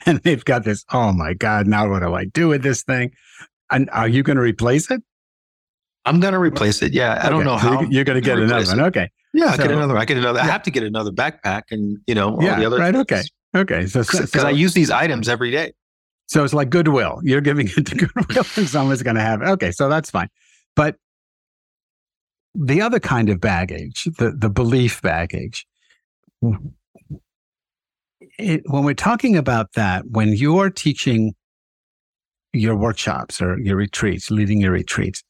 And 0.05 0.19
they've 0.19 0.43
got 0.45 0.63
this, 0.63 0.85
oh 0.93 1.11
my 1.11 1.33
God, 1.33 1.67
now 1.67 1.89
what 1.89 2.01
do 2.01 2.13
I 2.13 2.25
do 2.25 2.49
with 2.49 2.63
this 2.63 2.83
thing? 2.83 3.11
And 3.69 3.89
are 3.91 4.07
you 4.07 4.23
going 4.23 4.35
to 4.35 4.41
replace 4.41 4.89
it? 4.91 5.01
I'm 6.05 6.19
going 6.19 6.33
to 6.33 6.39
replace 6.39 6.81
it. 6.81 6.91
Yeah. 6.93 7.19
I 7.23 7.29
don't 7.29 7.45
know 7.45 7.57
so 7.57 7.67
how. 7.69 7.81
You're 7.83 8.03
going 8.03 8.21
to 8.21 8.25
get 8.25 8.37
another 8.37 8.65
one. 8.65 8.81
Okay. 8.81 9.09
Yeah. 9.33 9.45
I 9.45 9.55
So- 9.55 9.63
get 9.63 9.71
another. 9.71 9.97
I 9.97 10.05
get 10.05 10.17
another. 10.17 10.39
I 10.39 10.45
have 10.45 10.63
to 10.63 10.71
get 10.71 10.83
another 10.83 11.11
backpack 11.11 11.63
and, 11.71 11.97
you 12.07 12.15
know, 12.15 12.35
all 12.35 12.43
yeah. 12.43 12.59
the 12.59 12.65
other. 12.65 12.77
right. 12.77 12.95
Okay. 12.95 13.21
Okay. 13.55 13.87
So, 13.87 14.01
so, 14.03 14.21
Because 14.21 14.43
I 14.43 14.49
use 14.49 14.73
these 14.73 14.91
items 14.91 15.29
every 15.29 15.49
day. 15.51 15.71
so 16.27 16.43
it's 16.43 16.53
like 16.53 16.69
goodwill. 16.69 17.19
You're 17.23 17.41
giving 17.41 17.67
it 17.75 17.85
to 17.85 17.95
goodwill 18.07 18.43
and 18.57 18.67
someone's 18.67 19.01
going 19.03 19.15
to 19.15 19.21
have 19.21 19.41
it. 19.41 19.47
Okay. 19.47 19.71
So 19.71 19.87
that's 19.89 20.09
fine. 20.09 20.27
But 20.75 20.97
the 22.55 22.81
other 22.81 22.99
kind 22.99 23.29
of 23.29 23.39
baggage, 23.39 24.03
the, 24.17 24.31
the 24.37 24.49
belief 24.49 25.01
baggage, 25.01 25.65
it, 28.37 28.61
when 28.69 28.83
we're 28.83 28.93
talking 28.93 29.37
about 29.37 29.73
that, 29.73 30.03
when 30.09 30.33
you're 30.33 30.69
teaching 30.69 31.33
your 32.53 32.75
workshops 32.75 33.41
or 33.41 33.59
your 33.59 33.75
retreats, 33.75 34.31
leading 34.31 34.61
your 34.61 34.71
retreats, 34.71 35.23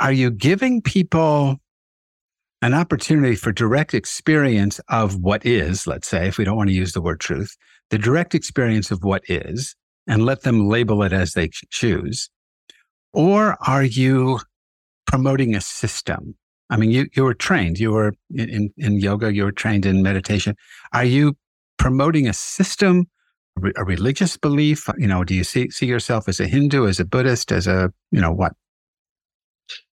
are 0.00 0.12
you 0.12 0.30
giving 0.30 0.82
people 0.82 1.56
an 2.62 2.74
opportunity 2.74 3.34
for 3.34 3.52
direct 3.52 3.94
experience 3.94 4.80
of 4.88 5.16
what 5.16 5.44
is, 5.44 5.86
let's 5.86 6.08
say, 6.08 6.28
if 6.28 6.38
we 6.38 6.44
don't 6.44 6.56
want 6.56 6.68
to 6.68 6.74
use 6.74 6.92
the 6.92 7.00
word 7.00 7.20
truth, 7.20 7.56
the 7.90 7.98
direct 7.98 8.34
experience 8.34 8.90
of 8.90 9.04
what 9.04 9.22
is, 9.28 9.74
and 10.06 10.24
let 10.24 10.42
them 10.42 10.68
label 10.68 11.02
it 11.02 11.12
as 11.12 11.32
they 11.32 11.50
choose? 11.70 12.30
Or 13.12 13.56
are 13.66 13.84
you 13.84 14.40
promoting 15.06 15.54
a 15.54 15.60
system? 15.60 16.34
I 16.68 16.76
mean, 16.76 16.90
you, 16.90 17.06
you 17.14 17.24
were 17.24 17.34
trained, 17.34 17.78
you 17.78 17.92
were 17.92 18.12
in, 18.34 18.70
in, 18.76 19.00
yoga, 19.00 19.32
you 19.32 19.44
were 19.44 19.52
trained 19.52 19.86
in 19.86 20.02
meditation. 20.02 20.56
Are 20.92 21.04
you 21.04 21.36
promoting 21.78 22.26
a 22.26 22.32
system, 22.32 23.06
a 23.76 23.84
religious 23.84 24.36
belief? 24.36 24.88
You 24.98 25.06
know, 25.06 25.24
do 25.24 25.34
you 25.34 25.44
see, 25.44 25.70
see 25.70 25.86
yourself 25.86 26.28
as 26.28 26.40
a 26.40 26.46
Hindu, 26.46 26.86
as 26.86 27.00
a 27.00 27.04
Buddhist, 27.04 27.52
as 27.52 27.66
a, 27.66 27.92
you 28.10 28.20
know, 28.20 28.32
what? 28.32 28.52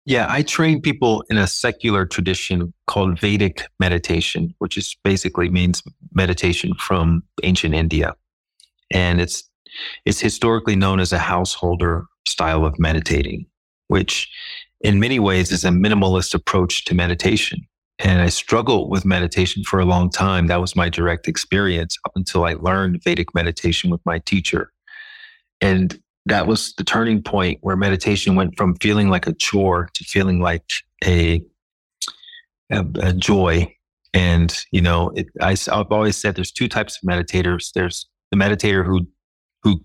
Yeah, 0.06 0.26
I 0.28 0.42
train 0.42 0.80
people 0.80 1.24
in 1.30 1.36
a 1.36 1.46
secular 1.46 2.06
tradition 2.06 2.72
called 2.86 3.20
Vedic 3.20 3.68
meditation, 3.78 4.54
which 4.58 4.76
is 4.76 4.96
basically 5.04 5.50
means 5.50 5.82
meditation 6.14 6.74
from 6.74 7.22
ancient 7.42 7.74
India. 7.74 8.14
And 8.90 9.20
it's 9.20 9.48
it's 10.04 10.18
historically 10.18 10.74
known 10.74 11.00
as 11.00 11.12
a 11.12 11.18
householder 11.18 12.06
style 12.26 12.64
of 12.64 12.78
meditating, 12.78 13.46
which 13.88 14.28
in 14.80 14.98
many 14.98 15.20
ways 15.20 15.52
is 15.52 15.64
a 15.64 15.68
minimalist 15.68 16.34
approach 16.34 16.84
to 16.86 16.94
meditation. 16.94 17.60
And 18.02 18.22
I 18.22 18.28
struggled 18.30 18.90
with 18.90 19.04
meditation 19.04 19.62
for 19.62 19.78
a 19.78 19.84
long 19.84 20.10
time. 20.10 20.46
That 20.46 20.60
was 20.60 20.74
my 20.74 20.88
direct 20.88 21.28
experience 21.28 21.98
up 22.06 22.12
until 22.16 22.44
I 22.44 22.54
learned 22.54 23.02
Vedic 23.04 23.34
meditation 23.34 23.90
with 23.90 24.00
my 24.06 24.18
teacher. 24.20 24.72
And 25.60 26.00
that 26.26 26.46
was 26.46 26.74
the 26.74 26.84
turning 26.84 27.22
point 27.22 27.58
where 27.60 27.76
meditation 27.76 28.36
went 28.36 28.56
from 28.56 28.76
feeling 28.76 29.10
like 29.10 29.26
a 29.26 29.34
chore 29.34 29.90
to 29.94 30.04
feeling 30.04 30.40
like 30.40 30.64
a 31.04 31.42
a, 32.70 32.84
a 33.00 33.12
joy. 33.12 33.74
And 34.14 34.56
you 34.70 34.80
know, 34.80 35.10
it, 35.14 35.26
I, 35.40 35.56
have 35.68 35.92
always 35.92 36.16
said 36.16 36.36
there's 36.36 36.52
two 36.52 36.68
types 36.68 36.98
of 37.02 37.08
meditators. 37.08 37.72
There's 37.72 38.08
the 38.30 38.36
meditator 38.36 38.84
who 38.84 39.06
who 39.62 39.82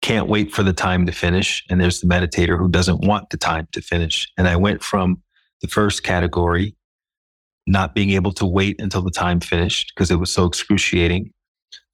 can't 0.00 0.28
wait 0.28 0.54
for 0.54 0.62
the 0.62 0.72
time 0.72 1.04
to 1.06 1.12
finish, 1.12 1.64
and 1.68 1.80
there's 1.80 2.00
the 2.00 2.06
meditator 2.06 2.58
who 2.58 2.68
doesn't 2.68 3.04
want 3.04 3.30
the 3.30 3.36
time 3.36 3.68
to 3.72 3.82
finish. 3.82 4.26
And 4.38 4.48
I 4.48 4.56
went 4.56 4.82
from 4.82 5.22
the 5.60 5.68
first 5.68 6.02
category, 6.04 6.76
not 7.68 7.94
being 7.94 8.10
able 8.10 8.32
to 8.32 8.46
wait 8.46 8.80
until 8.80 9.02
the 9.02 9.10
time 9.10 9.40
finished 9.40 9.92
because 9.94 10.10
it 10.10 10.16
was 10.16 10.32
so 10.32 10.46
excruciating, 10.46 11.32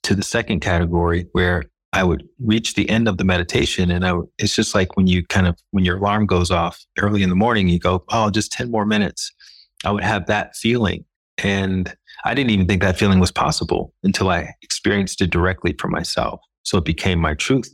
to 0.05 0.15
the 0.15 0.23
second 0.23 0.61
category 0.61 1.27
where 1.33 1.65
I 1.93 2.05
would 2.05 2.25
reach 2.39 2.75
the 2.75 2.89
end 2.89 3.09
of 3.09 3.19
the 3.19 3.25
meditation 3.25 3.91
and 3.91 4.05
I 4.05 4.13
would, 4.13 4.27
it's 4.39 4.55
just 4.55 4.75
like 4.75 4.97
when 4.97 5.07
you 5.07 5.25
kind 5.27 5.47
of, 5.47 5.59
when 5.71 5.85
your 5.85 5.97
alarm 5.97 6.27
goes 6.27 6.51
off 6.51 6.85
early 6.99 7.23
in 7.23 7.29
the 7.29 7.37
morning, 7.37 7.69
you 7.69 7.79
go, 7.79 8.05
oh, 8.11 8.31
just 8.31 8.53
10 8.53 8.71
more 8.71 8.85
minutes. 8.85 9.33
I 9.85 9.91
would 9.91 10.05
have 10.05 10.27
that 10.27 10.57
feeling. 10.57 11.05
And 11.39 11.95
I 12.25 12.35
didn't 12.35 12.51
even 12.51 12.67
think 12.67 12.83
that 12.83 12.99
feeling 12.99 13.21
was 13.21 13.31
possible 13.31 13.93
until 14.03 14.29
I 14.29 14.55
experienced 14.63 15.21
it 15.21 15.31
directly 15.31 15.75
for 15.79 15.89
myself. 15.89 16.41
So 16.63 16.79
it 16.79 16.85
became 16.85 17.19
my 17.19 17.35
truth. 17.35 17.73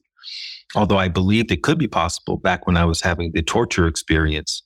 Although 0.74 0.98
I 0.98 1.08
believed 1.08 1.50
it 1.50 1.62
could 1.62 1.78
be 1.78 1.88
possible 1.88 2.36
back 2.36 2.66
when 2.66 2.76
I 2.76 2.84
was 2.84 3.00
having 3.00 3.32
the 3.32 3.42
torture 3.42 3.86
experience 3.86 4.62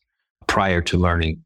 prior 0.47 0.81
to 0.83 0.99
learning 0.99 1.44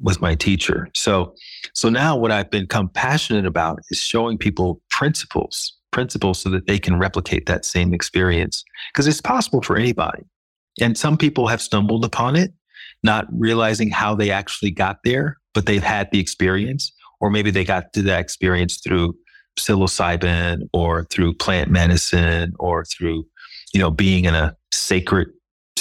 with 0.00 0.20
my 0.20 0.34
teacher. 0.34 0.88
So, 0.94 1.34
so 1.74 1.88
now 1.88 2.16
what 2.16 2.30
I've 2.30 2.50
become 2.50 2.88
passionate 2.88 3.46
about 3.46 3.80
is 3.90 3.98
showing 3.98 4.38
people 4.38 4.80
principles 4.90 5.76
principles 5.96 6.38
so 6.38 6.50
that 6.50 6.66
they 6.66 6.78
can 6.78 6.98
replicate 6.98 7.46
that 7.46 7.64
same 7.64 7.94
experience 7.94 8.62
because 8.92 9.06
it's 9.06 9.22
possible 9.22 9.62
for 9.62 9.78
anybody. 9.78 10.22
And 10.78 10.98
some 10.98 11.16
people 11.16 11.46
have 11.46 11.62
stumbled 11.62 12.04
upon 12.04 12.36
it, 12.36 12.52
not 13.02 13.26
realizing 13.32 13.88
how 13.88 14.14
they 14.14 14.30
actually 14.30 14.70
got 14.70 14.98
there, 15.04 15.38
but 15.54 15.64
they've 15.64 15.82
had 15.82 16.10
the 16.10 16.20
experience, 16.20 16.92
or 17.20 17.30
maybe 17.30 17.50
they 17.50 17.64
got 17.64 17.94
to 17.94 18.02
that 18.02 18.20
experience 18.20 18.76
through 18.76 19.16
psilocybin 19.58 20.68
or 20.74 21.04
through 21.04 21.32
plant 21.32 21.70
medicine 21.70 22.52
or 22.58 22.84
through, 22.84 23.24
you 23.72 23.80
know, 23.80 23.90
being 23.90 24.26
in 24.26 24.34
a 24.34 24.54
sacred 24.72 25.28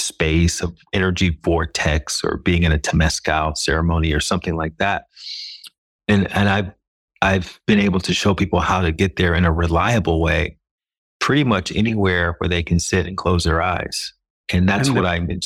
space 0.06 0.62
of 0.62 0.78
energy 0.94 1.38
vortex 1.44 2.24
or 2.24 2.38
being 2.38 2.64
in 2.64 2.72
a 2.72 2.78
temescal 2.80 3.58
ceremony 3.58 4.14
or 4.14 4.20
something 4.20 4.56
like 4.56 4.78
that. 4.78 5.06
And 6.08 6.32
and 6.36 6.50
I've 6.50 6.72
I've 7.22 7.60
been 7.66 7.80
able 7.80 8.00
to 8.02 8.14
show 8.14 8.34
people 8.36 8.60
how 8.60 8.82
to 8.82 8.92
get 8.92 9.16
there 9.16 9.34
in 9.34 9.46
a 9.46 9.52
reliable 9.52 10.22
way, 10.22 10.58
pretty 11.20 11.44
much 11.44 11.76
anywhere 11.76 12.36
where 12.38 12.50
they 12.50 12.62
can 12.62 12.80
sit 12.80 13.08
and 13.08 13.18
close 13.18 13.44
their 13.46 13.62
eyes. 13.62 14.14
And 14.54 14.70
that's 14.70 14.88
And 14.90 14.96
what 14.96 15.04
the- 15.04 15.08
I'm, 15.10 15.30
eh, 15.32 15.40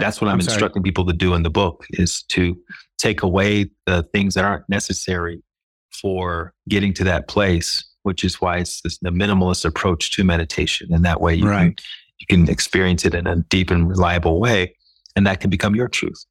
that's 0.00 0.20
what 0.20 0.28
I'm, 0.28 0.40
sorry. 0.40 0.54
instructing 0.54 0.82
people 0.84 1.04
to 1.06 1.12
do 1.12 1.34
in 1.34 1.42
the 1.42 1.50
book 1.50 1.84
is 1.90 2.22
to 2.24 2.56
take 2.98 3.22
away 3.22 3.68
the 3.86 4.04
things 4.14 4.34
that 4.34 4.44
aren't 4.44 4.68
necessary 4.68 5.42
for 5.90 6.54
getting 6.68 6.94
to 6.94 7.04
that 7.04 7.26
place, 7.26 7.82
which 8.04 8.22
is 8.22 8.40
why 8.40 8.58
it's 8.58 8.80
this, 8.82 8.98
the 9.02 9.10
minimalist 9.10 9.64
approach 9.64 10.12
to 10.12 10.22
meditation. 10.24 10.92
And 10.92 11.04
that 11.04 11.20
way 11.20 11.34
you, 11.34 11.42
can, 11.42 11.50
Right. 11.50 11.80
You 12.22 12.36
can 12.36 12.48
experience 12.48 13.04
it 13.04 13.14
in 13.14 13.26
a 13.26 13.36
deep 13.36 13.70
and 13.70 13.88
reliable 13.88 14.40
way. 14.40 14.74
And 15.16 15.26
that 15.26 15.40
can 15.40 15.50
become 15.50 15.74
your 15.74 15.88
truth. 15.88 16.24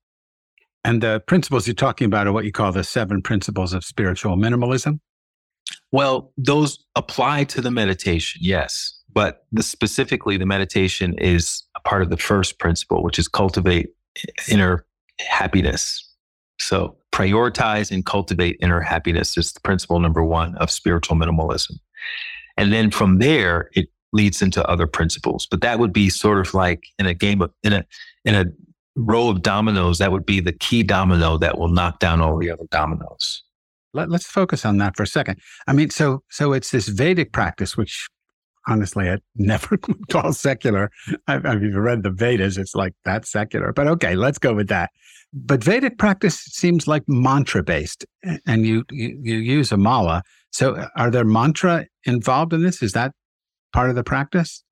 And 0.84 1.04
the 1.04 1.22
principles 1.28 1.68
you're 1.68 1.76
talking 1.76 2.06
about 2.06 2.26
are 2.28 2.32
what 2.32 2.46
you 2.46 2.52
call 2.52 2.72
the 2.72 2.84
seven 2.84 3.22
principles 3.22 3.74
of 3.74 3.84
spiritual 3.84 4.36
minimalism. 4.36 5.00
Well, 5.92 6.34
those 6.38 6.84
apply 6.96 7.44
to 7.46 7.62
the 7.62 7.70
meditation, 7.70 8.42
yes. 8.44 8.98
But 9.14 9.46
the, 9.52 9.62
specifically, 9.62 10.38
the 10.38 10.46
meditation 10.46 11.14
is 11.18 11.64
a 11.76 11.82
part 11.82 12.02
of 12.02 12.10
the 12.10 12.18
first 12.18 12.58
principle, 12.60 13.04
which 13.04 13.20
is 13.20 13.28
cultivate 13.28 13.90
inner 14.50 14.86
happiness. 15.20 16.08
So, 16.60 16.98
prioritize 17.12 17.92
and 17.92 18.06
cultivate 18.06 18.58
inner 18.62 18.82
happiness 18.82 19.38
is 19.38 19.52
the 19.52 19.60
principle 19.60 20.00
number 20.00 20.24
one 20.24 20.56
of 20.56 20.72
spiritual 20.72 21.18
minimalism. 21.18 21.74
And 22.58 22.72
then 22.72 22.90
from 22.90 23.20
there, 23.20 23.70
it 23.74 23.90
leads 24.14 24.42
into 24.42 24.66
other 24.68 24.88
principles. 24.88 25.48
But 25.50 25.62
that 25.62 25.80
would 25.80 25.94
be 25.94 26.10
sort 26.10 26.40
of 26.40 26.54
like 26.54 26.84
in 27.00 27.06
a 27.06 27.14
game 27.14 27.42
of, 27.42 27.52
in 27.64 27.74
a, 27.74 27.86
in 28.26 28.36
a 28.36 28.46
row 28.96 29.30
of 29.30 29.42
dominoes, 29.42 29.98
that 30.00 30.12
would 30.12 30.26
be 30.26 30.40
the 30.40 30.52
key 30.52 30.84
domino 30.84 31.38
that 31.38 31.58
will 31.58 31.70
knock 31.70 32.00
down 32.00 32.22
all 32.22 32.38
the 32.38 32.50
other 32.50 32.66
dominoes. 32.72 33.44
Let, 33.94 34.10
let's 34.10 34.28
focus 34.28 34.66
on 34.66 34.78
that 34.78 34.96
for 34.96 35.04
a 35.04 35.08
second. 35.08 35.40
I 35.68 35.74
mean, 35.74 35.90
so 35.90 36.24
so 36.30 36.54
it's 36.54 36.72
this 36.72 36.88
Vedic 36.88 37.34
practice, 37.34 37.76
which 37.76 38.08
honestly 38.68 39.10
I 39.10 39.18
never 39.36 39.78
would 39.88 40.08
call 40.10 40.34
secular. 40.34 40.92
I've, 41.28 41.46
I've 41.46 41.62
read 41.62 42.04
the 42.04 42.12
Vedas; 42.12 42.58
it's 42.58 42.76
like 42.76 42.94
that's 43.04 43.32
secular. 43.32 43.74
But 43.74 43.88
okay, 43.88 44.16
let's 44.16 44.38
go 44.38 44.54
with 44.54 44.70
that. 44.70 44.92
But 45.34 45.64
Vedic 45.64 45.98
practice 45.98 46.40
seems 46.40 46.88
like 46.88 47.04
mantra 47.08 47.64
based, 47.64 48.06
and 48.46 48.66
you, 48.66 48.84
you 48.92 49.18
you 49.22 49.38
use 49.38 49.72
a 49.72 49.78
mala. 49.78 50.24
So, 50.52 50.76
uh, 50.76 50.88
are 50.98 51.10
there 51.10 51.24
mantra 51.24 51.86
involved 52.06 52.54
in 52.54 52.64
this? 52.64 52.82
Is 52.82 52.92
that 52.94 53.14
part 53.74 53.90
of 53.90 53.96
the 53.96 54.04
practice? 54.04 54.64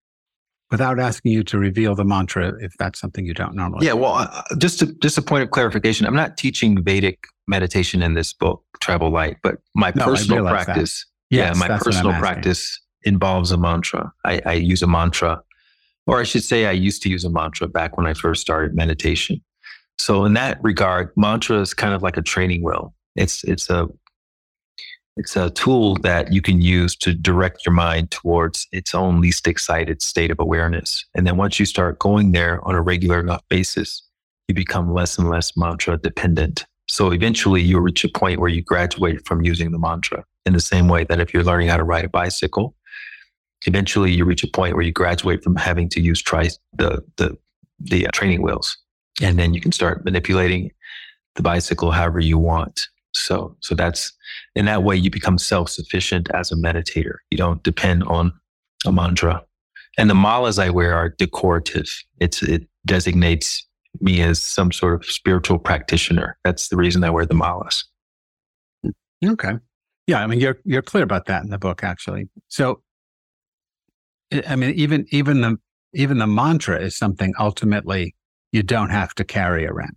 Without 0.72 1.00
asking 1.00 1.32
you 1.32 1.42
to 1.46 1.58
reveal 1.58 1.96
the 1.96 2.06
mantra, 2.06 2.54
if 2.62 2.74
that's 2.78 3.00
something 3.00 3.26
you 3.26 3.34
don't 3.34 3.56
normally. 3.56 3.88
Yeah, 3.88 3.94
well, 3.94 4.14
uh, 4.14 4.44
just 4.60 4.78
to, 4.80 4.94
just 5.02 5.18
a 5.18 5.22
point 5.24 5.42
of 5.42 5.50
clarification, 5.50 6.06
I'm 6.06 6.16
not 6.16 6.38
teaching 6.38 6.84
Vedic 6.84 7.24
meditation 7.48 8.04
in 8.04 8.14
this 8.14 8.34
book, 8.34 8.64
Travel 8.80 9.10
Light, 9.10 9.38
but 9.42 9.56
my 9.74 9.92
No, 9.96 10.06
personal 10.06 10.46
practice, 10.46 11.08
Yes, 11.32 11.56
yeah, 11.56 11.60
my 11.60 11.68
that's 11.68 11.86
what 11.86 11.96
I'm 11.96 12.02
personal 12.04 12.20
practice 12.20 12.80
involves 13.04 13.52
a 13.52 13.58
mantra. 13.58 14.12
I, 14.26 14.42
I 14.46 14.54
use 14.54 14.82
a 14.82 14.88
mantra, 14.88 15.42
or 16.08 16.20
I 16.20 16.24
should 16.24 16.44
say, 16.44 16.66
I 16.66 16.72
used 16.72 17.02
to 17.04 17.10
use 17.10 17.24
a 17.24 17.30
mantra 17.30 17.68
back 17.68 17.98
when 17.98 18.06
I 18.06 18.14
first 18.14 18.42
started 18.42 18.76
meditation. 18.76 19.42
So 19.98 20.26
in 20.26 20.34
that 20.34 20.60
regard, 20.64 21.12
mantra 21.16 21.60
is 21.62 21.74
kind 21.74 21.94
of 21.94 22.02
like 22.02 22.18
a 22.18 22.22
training 22.22 22.64
wheel. 22.64 22.94
It's 23.16 23.44
it's 23.44 23.70
a 23.70 23.88
it's 25.20 25.36
a 25.36 25.50
tool 25.50 25.96
that 25.96 26.32
you 26.32 26.42
can 26.42 26.62
use 26.62 26.96
to 26.96 27.14
direct 27.14 27.66
your 27.66 27.74
mind 27.74 28.10
towards 28.10 28.70
its 28.72 28.96
own 28.96 29.20
least 29.20 29.48
excited 29.48 30.02
state 30.02 30.32
of 30.32 30.40
awareness. 30.40 31.06
And 31.14 31.28
then 31.28 31.36
once 31.36 31.60
you 31.60 31.66
start 31.66 32.00
going 32.00 32.32
there 32.32 32.66
on 32.66 32.74
a 32.74 32.82
regular 32.82 33.20
enough 33.20 33.44
basis, 33.50 34.02
you 34.48 34.56
become 34.56 34.94
less 34.94 35.18
and 35.18 35.30
less 35.30 35.58
mantra 35.58 35.98
dependent. 35.98 36.66
So 36.88 37.12
eventually 37.12 37.62
you'll 37.62 37.82
reach 37.82 38.06
a 38.06 38.10
point 38.10 38.40
where 38.40 38.50
you 38.50 38.64
graduate 38.64 39.28
from 39.28 39.44
using 39.44 39.74
the 39.74 39.78
mantra 39.78 40.24
in 40.46 40.54
the 40.54 40.62
same 40.62 40.88
way 40.88 41.04
that 41.04 41.20
if 41.20 41.34
you're 41.34 41.44
learning 41.44 41.68
how 41.68 41.76
to 41.76 41.84
ride 41.84 42.06
a 42.06 42.10
bicycle, 42.10 42.74
eventually 43.66 44.14
you 44.14 44.24
reach 44.24 44.46
a 44.46 44.48
point 44.48 44.76
where 44.76 44.86
you 44.86 44.94
graduate 44.94 45.44
from 45.44 45.58
having 45.58 45.90
to 45.90 46.00
use 46.00 46.22
tri- 46.22 46.48
the, 46.78 47.04
the, 47.18 47.38
the 47.78 48.08
uh, 48.08 48.12
training 48.14 48.42
wheels. 48.42 48.78
And 49.22 49.38
then 49.38 49.54
you 49.54 49.60
can 49.60 49.74
start 49.74 50.06
manipulating 50.06 50.72
the 51.36 51.44
bicycle 51.44 51.92
however 51.92 52.22
you 52.22 52.38
want. 52.38 52.88
So, 53.14 53.56
so 53.60 53.76
that's 53.76 54.14
in 54.56 54.66
that 54.66 54.84
way 54.84 54.96
you 54.96 55.10
become 55.10 55.38
self-sufficient 55.38 56.30
as 56.32 56.52
a 56.52 56.56
meditator. 56.56 57.16
You 57.32 57.38
don't 57.38 57.64
depend 57.64 58.04
on 58.04 58.34
a 58.86 58.92
mantra. 58.92 59.44
And 59.98 60.10
the 60.10 60.14
malas 60.14 60.62
I 60.62 60.70
wear 60.70 60.94
are 60.94 61.10
decorative. 61.10 61.88
It's 62.20 62.42
it 62.44 62.68
designates 62.86 63.66
me 64.00 64.22
as 64.22 64.42
some 64.42 64.72
sort 64.72 64.94
of 64.94 65.06
spiritual 65.10 65.60
practitioner. 65.60 66.38
That's 66.44 66.70
the 66.70 66.78
reason 66.78 67.04
I 67.04 67.10
wear 67.10 67.26
the 67.26 67.34
malas. 67.34 67.84
Okay. 69.26 69.54
Yeah, 70.08 70.22
I 70.22 70.28
mean 70.28 70.40
you're 70.40 70.60
you're 70.64 70.82
clear 70.82 71.04
about 71.04 71.26
that 71.26 71.44
in 71.44 71.50
the 71.50 71.58
book 71.58 71.84
actually. 71.84 72.30
So 72.48 72.82
I 74.32 74.44
I 74.48 74.56
mean 74.56 74.72
even 74.76 75.06
even 75.10 75.42
the 75.42 75.58
even 75.94 76.20
the 76.20 76.28
mantra 76.28 76.80
is 76.80 76.98
something 76.98 77.34
ultimately 77.40 78.16
you 78.52 78.64
don't 78.64 78.90
have 78.90 79.14
to 79.16 79.24
carry 79.24 79.66
around 79.66 79.96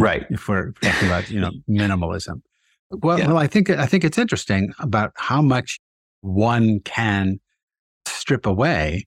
Right. 0.00 0.26
if 0.30 0.48
we're 0.48 0.72
talking 0.80 1.06
about, 1.08 1.30
you 1.30 1.40
know, 1.40 1.50
minimalism. 1.68 2.42
Well, 2.90 3.18
Yeah. 3.18 3.28
well 3.28 3.38
I 3.38 3.46
think 3.46 3.70
I 3.70 3.86
think 3.86 4.04
it's 4.04 4.18
interesting 4.18 4.72
about 4.78 5.12
how 5.16 5.40
much 5.42 5.78
one 6.22 6.80
can 6.80 7.38
strip 8.06 8.46
away 8.46 9.06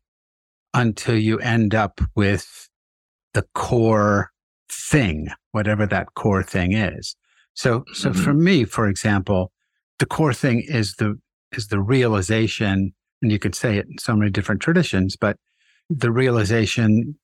until 0.73 1.15
you 1.17 1.37
end 1.39 1.75
up 1.75 1.99
with 2.15 2.69
the 3.33 3.45
core 3.53 4.31
thing, 4.71 5.27
whatever 5.51 5.85
that 5.87 6.13
core 6.15 6.43
thing 6.43 6.73
is. 6.73 7.15
So 7.55 7.83
so 7.93 8.09
Mhm. 8.11 8.23
for 8.23 8.33
me, 8.33 8.63
for 8.65 8.87
example, 8.87 9.51
the 9.99 10.05
core 10.05 10.33
thing 10.33 10.61
is 10.67 10.95
the 10.95 11.19
is 11.51 11.67
the 11.67 11.79
realization, 11.81 12.93
and 13.21 13.31
you 13.31 13.37
could 13.37 13.53
say 13.55 13.77
it 13.77 13.85
in 13.87 13.97
so 13.99 14.15
many 14.15 14.31
different 14.31 14.61
traditions, 14.61 15.15
but 15.15 15.37
the 15.89 16.11
realization, 16.11 17.15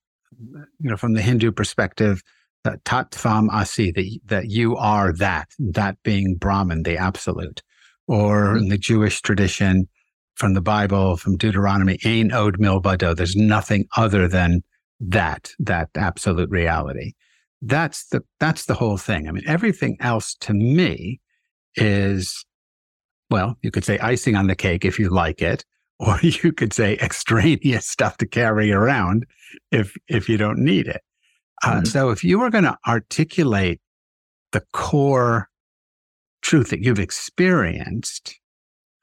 you 0.79 0.89
know, 0.89 0.97
from 0.97 1.13
the 1.13 1.21
Hindu 1.23 1.51
perspective, 1.51 2.21
that 2.63 2.83
tattvam 2.83 3.49
asi, 3.51 3.91
that, 3.91 4.19
that 4.25 4.49
you 4.49 4.75
are 4.75 5.13
that, 5.13 5.49
that 5.59 5.97
being 6.03 6.35
Brahman, 6.35 6.83
the 6.83 6.97
absolute. 6.97 7.61
Or 8.07 8.57
in 8.57 8.69
the 8.69 8.77
Jewish 8.77 9.21
tradition, 9.21 9.87
from 10.39 10.53
the 10.53 10.61
Bible, 10.61 11.17
from 11.17 11.37
Deuteronomy, 11.37 11.99
ain 12.05 12.31
od 12.31 12.57
milvado, 12.59 13.15
there's 13.15 13.35
nothing 13.35 13.85
other 13.97 14.27
than 14.27 14.63
that, 15.01 15.51
that 15.59 15.89
absolute 15.95 16.49
reality. 16.49 17.11
That's 17.61 18.07
the, 18.07 18.21
that's 18.39 18.65
the 18.65 18.73
whole 18.73 18.97
thing. 18.97 19.27
I 19.27 19.31
mean, 19.31 19.43
everything 19.45 19.97
else 19.99 20.33
to 20.35 20.53
me 20.53 21.19
is, 21.75 22.45
well, 23.29 23.57
you 23.61 23.69
could 23.69 23.83
say 23.83 23.99
icing 23.99 24.35
on 24.35 24.47
the 24.47 24.55
cake 24.55 24.85
if 24.85 24.97
you 24.97 25.09
like 25.09 25.41
it, 25.41 25.65
or 25.99 26.17
you 26.23 26.53
could 26.53 26.73
say 26.73 26.97
extraneous 27.01 27.85
stuff 27.85 28.15
to 28.17 28.25
carry 28.25 28.71
around 28.71 29.25
if, 29.71 29.93
if 30.07 30.29
you 30.29 30.37
don't 30.37 30.59
need 30.59 30.87
it. 30.87 31.01
Uh, 31.63 31.81
Mhm. 31.81 31.87
So 31.87 32.09
if 32.09 32.23
you 32.23 32.39
were 32.39 32.49
going 32.49 32.63
to 32.63 32.77
articulate 32.87 33.81
the 34.51 34.61
core 34.73 35.49
truth 36.41 36.69
that 36.69 36.81
you've 36.81 36.99
experienced, 36.99 38.35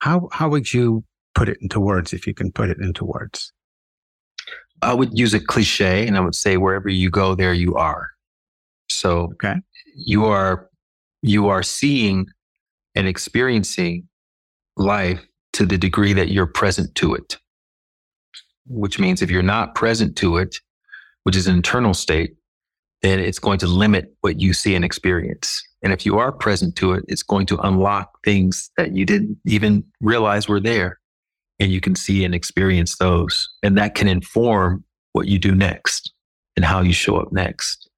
how 0.01 0.29
how 0.33 0.49
would 0.49 0.73
you 0.73 1.05
put 1.35 1.49
it 1.49 1.59
into 1.61 1.81
words 1.81 2.13
if 2.13 2.27
you 2.27 2.35
can 2.35 2.51
put 2.53 2.71
it 2.71 2.79
into 2.79 3.05
words? 3.05 3.53
I 4.83 4.95
would 4.95 5.19
use 5.19 5.35
a 5.35 5.41
cliche 5.41 6.07
and 6.07 6.17
I 6.17 6.21
would 6.21 6.35
say 6.35 6.57
wherever 6.57 6.89
you 6.89 7.11
go, 7.11 7.35
there 7.35 7.55
you 7.55 7.75
are. 7.77 8.11
So 8.89 9.33
Okay. 9.35 9.57
you 9.95 10.25
are 10.27 10.69
you 11.23 11.49
are 11.49 11.63
seeing 11.63 12.27
and 12.95 13.09
experiencing 13.09 14.09
life 14.77 15.27
to 15.55 15.67
the 15.67 15.79
degree 15.79 16.13
that 16.13 16.31
you're 16.31 16.47
present 16.47 16.95
to 16.97 17.15
it. 17.15 17.39
Which 18.67 18.99
means 18.99 19.23
if 19.23 19.31
you're 19.31 19.43
not 19.43 19.75
present 19.75 20.17
to 20.17 20.37
it, 20.37 20.57
which 21.25 21.37
is 21.37 21.47
an 21.47 21.55
internal 21.57 21.95
state, 21.95 22.36
then 23.07 23.21
it's 23.21 23.39
going 23.39 23.59
to 23.61 23.67
limit 23.67 24.13
what 24.21 24.41
you 24.41 24.53
see 24.53 24.75
and 24.75 24.85
experience. 24.85 25.63
And 25.83 25.93
if 25.93 26.05
you 26.05 26.19
are 26.19 26.33
present 26.33 26.75
to 26.77 26.93
it, 26.93 27.05
it's 27.09 27.23
going 27.23 27.47
to 27.47 27.59
unlock 27.59 28.11
things 28.25 28.71
that 28.77 28.97
you 28.97 29.07
didn't 29.07 29.39
even 29.47 29.85
realize 30.01 30.49
were 30.49 30.61
there. 30.61 30.99
And 31.61 31.73
you 31.73 31.81
can 31.81 31.95
see 31.95 32.25
and 32.25 32.35
experience 32.35 32.97
those. 32.99 33.49
And 33.63 33.79
that 33.79 33.95
can 33.95 34.09
inform 34.09 34.85
what 35.13 35.29
you 35.29 35.39
do 35.39 35.55
next 35.55 36.13
and 36.57 36.65
how 36.65 36.81
you 36.81 36.93
show 36.93 37.17
up 37.17 37.33
next 37.33 37.89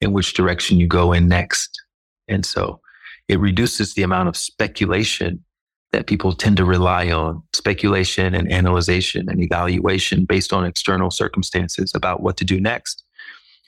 and 0.00 0.12
which 0.12 0.34
direction 0.34 0.78
you 0.78 0.86
go 0.86 1.12
in 1.12 1.28
next. 1.28 1.80
And 2.28 2.46
so 2.46 2.80
it 3.28 3.40
reduces 3.40 3.94
the 3.94 4.02
amount 4.02 4.28
of 4.28 4.36
speculation 4.36 5.44
that 5.92 6.06
people 6.06 6.32
tend 6.32 6.56
to 6.56 6.64
rely 6.64 7.10
on 7.10 7.42
speculation 7.52 8.34
and 8.34 8.50
analyzation 8.50 9.28
and 9.28 9.42
evaluation 9.42 10.24
based 10.24 10.52
on 10.52 10.64
external 10.64 11.10
circumstances 11.10 11.92
about 11.94 12.22
what 12.22 12.36
to 12.38 12.44
do 12.44 12.60
next 12.60 13.01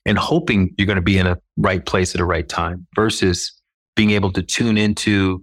and 0.06 0.18
hoping 0.18 0.74
you're 0.76 0.86
going 0.86 0.96
to 0.96 1.02
be 1.02 1.18
in 1.18 1.26
a 1.26 1.38
right 1.56 1.84
place 1.84 2.14
at 2.14 2.20
a 2.20 2.24
right 2.24 2.48
time 2.48 2.86
versus 2.94 3.52
being 3.96 4.10
able 4.10 4.32
to 4.32 4.42
tune 4.42 4.76
into 4.76 5.42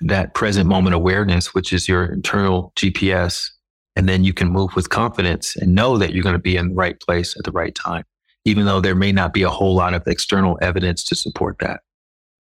that 0.00 0.34
present 0.34 0.68
moment 0.68 0.94
awareness, 0.94 1.54
which 1.54 1.72
is 1.72 1.88
your 1.88 2.04
internal 2.04 2.72
GPS. 2.76 3.48
And 3.94 4.08
then 4.08 4.24
you 4.24 4.32
can 4.32 4.48
move 4.48 4.74
with 4.74 4.88
confidence 4.88 5.54
and 5.56 5.74
know 5.74 5.98
that 5.98 6.12
you're 6.12 6.22
going 6.22 6.34
to 6.34 6.40
be 6.40 6.56
in 6.56 6.70
the 6.70 6.74
right 6.74 6.98
place 7.00 7.36
at 7.36 7.44
the 7.44 7.52
right 7.52 7.74
time, 7.74 8.04
even 8.44 8.64
though 8.64 8.80
there 8.80 8.94
may 8.94 9.12
not 9.12 9.32
be 9.32 9.42
a 9.42 9.50
whole 9.50 9.74
lot 9.74 9.94
of 9.94 10.06
external 10.06 10.58
evidence 10.62 11.04
to 11.04 11.14
support 11.14 11.58
that. 11.60 11.80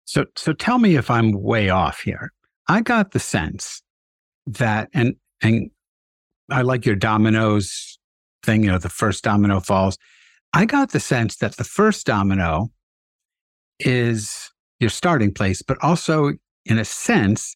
So 0.06 0.26
so 0.36 0.54
tell 0.54 0.80
me 0.80 0.96
if 0.96 1.12
I'm 1.12 1.32
way 1.32 1.70
off 1.70 2.02
here. 2.02 2.32
I 2.68 2.82
got 2.82 3.12
the 3.12 3.20
sense 3.20 3.82
that 4.48 4.90
and 4.94 5.16
and 5.42 5.72
I 6.50 6.64
like 6.64 6.86
your 6.86 6.96
dominoes 6.96 8.00
thing, 8.44 8.64
you 8.64 8.72
know, 8.72 8.78
the 8.78 8.90
first 8.90 9.24
domino 9.24 9.60
falls. 9.60 9.98
I 10.54 10.66
got 10.66 10.92
the 10.92 11.00
sense 11.00 11.38
that 11.38 11.58
the 11.58 11.64
first 11.64 12.06
domino 12.06 12.72
is 13.80 14.52
your 14.80 14.90
starting 14.90 15.34
place, 15.34 15.62
but 15.62 15.78
also 15.82 16.34
in 16.66 16.78
a 16.78 16.86
sense, 16.86 17.56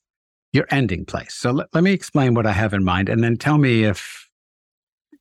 your 0.54 0.66
ending 0.72 1.06
place. 1.06 1.34
So 1.34 1.52
let, 1.52 1.68
let 1.74 1.84
me 1.84 1.92
explain 1.92 2.34
what 2.34 2.46
I 2.46 2.54
have 2.54 2.74
in 2.74 2.84
mind 2.84 3.10
and 3.10 3.24
then 3.24 3.38
tell 3.38 3.58
me 3.58 3.84
if 3.84 4.30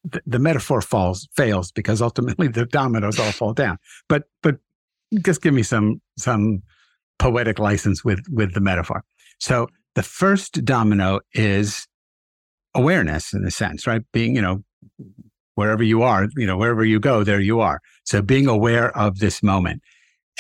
the, 0.05 0.23
the 0.27 0.39
metaphor 0.39 0.81
falls 0.81 1.29
fails 1.35 1.73
because 1.73 2.01
ultimately 2.01 2.49
the 2.49 2.67
dominoes 2.67 3.19
all 3.19 3.33
fall 3.33 3.55
down. 3.55 3.79
But 4.09 4.25
but 4.43 4.57
just 5.25 5.43
give 5.43 5.55
me 5.55 5.63
some 5.63 6.01
some 6.19 6.63
poetic 7.19 7.59
license 7.59 8.05
with 8.05 8.21
with 8.31 8.55
the 8.55 8.61
metaphor. 8.61 9.03
So 9.41 9.69
the 9.95 10.03
first 10.03 10.65
domino 10.65 11.21
is 11.33 11.87
awareness 12.75 13.33
in 13.33 13.45
a 13.45 13.51
sense, 13.51 13.87
right? 13.87 14.03
Being, 14.13 14.35
you 14.35 14.43
know, 14.43 14.65
wherever 15.55 15.83
you 15.83 16.03
are, 16.03 16.29
you 16.37 16.47
know, 16.47 16.57
wherever 16.57 16.85
you 16.85 17.01
go, 17.01 17.25
there 17.25 17.41
you 17.41 17.61
are. 17.61 17.81
So 18.05 18.23
being 18.23 18.47
aware 18.47 18.97
of 18.97 19.19
this 19.19 19.43
moment. 19.43 19.83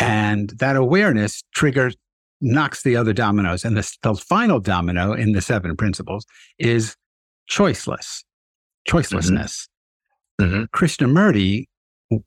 And 0.00 0.50
that 0.58 0.76
awareness 0.76 1.42
triggers, 1.54 1.96
knocks 2.40 2.82
the 2.82 2.96
other 2.96 3.12
dominoes. 3.12 3.64
And 3.64 3.76
the, 3.76 3.96
the 4.02 4.14
final 4.14 4.60
domino 4.60 5.12
in 5.12 5.32
the 5.32 5.40
seven 5.40 5.76
principles 5.76 6.26
is 6.58 6.96
choiceless, 7.50 8.22
choicelessness. 8.88 9.68
Mhm. 10.40 10.66
Krishnamurti, 10.74 11.64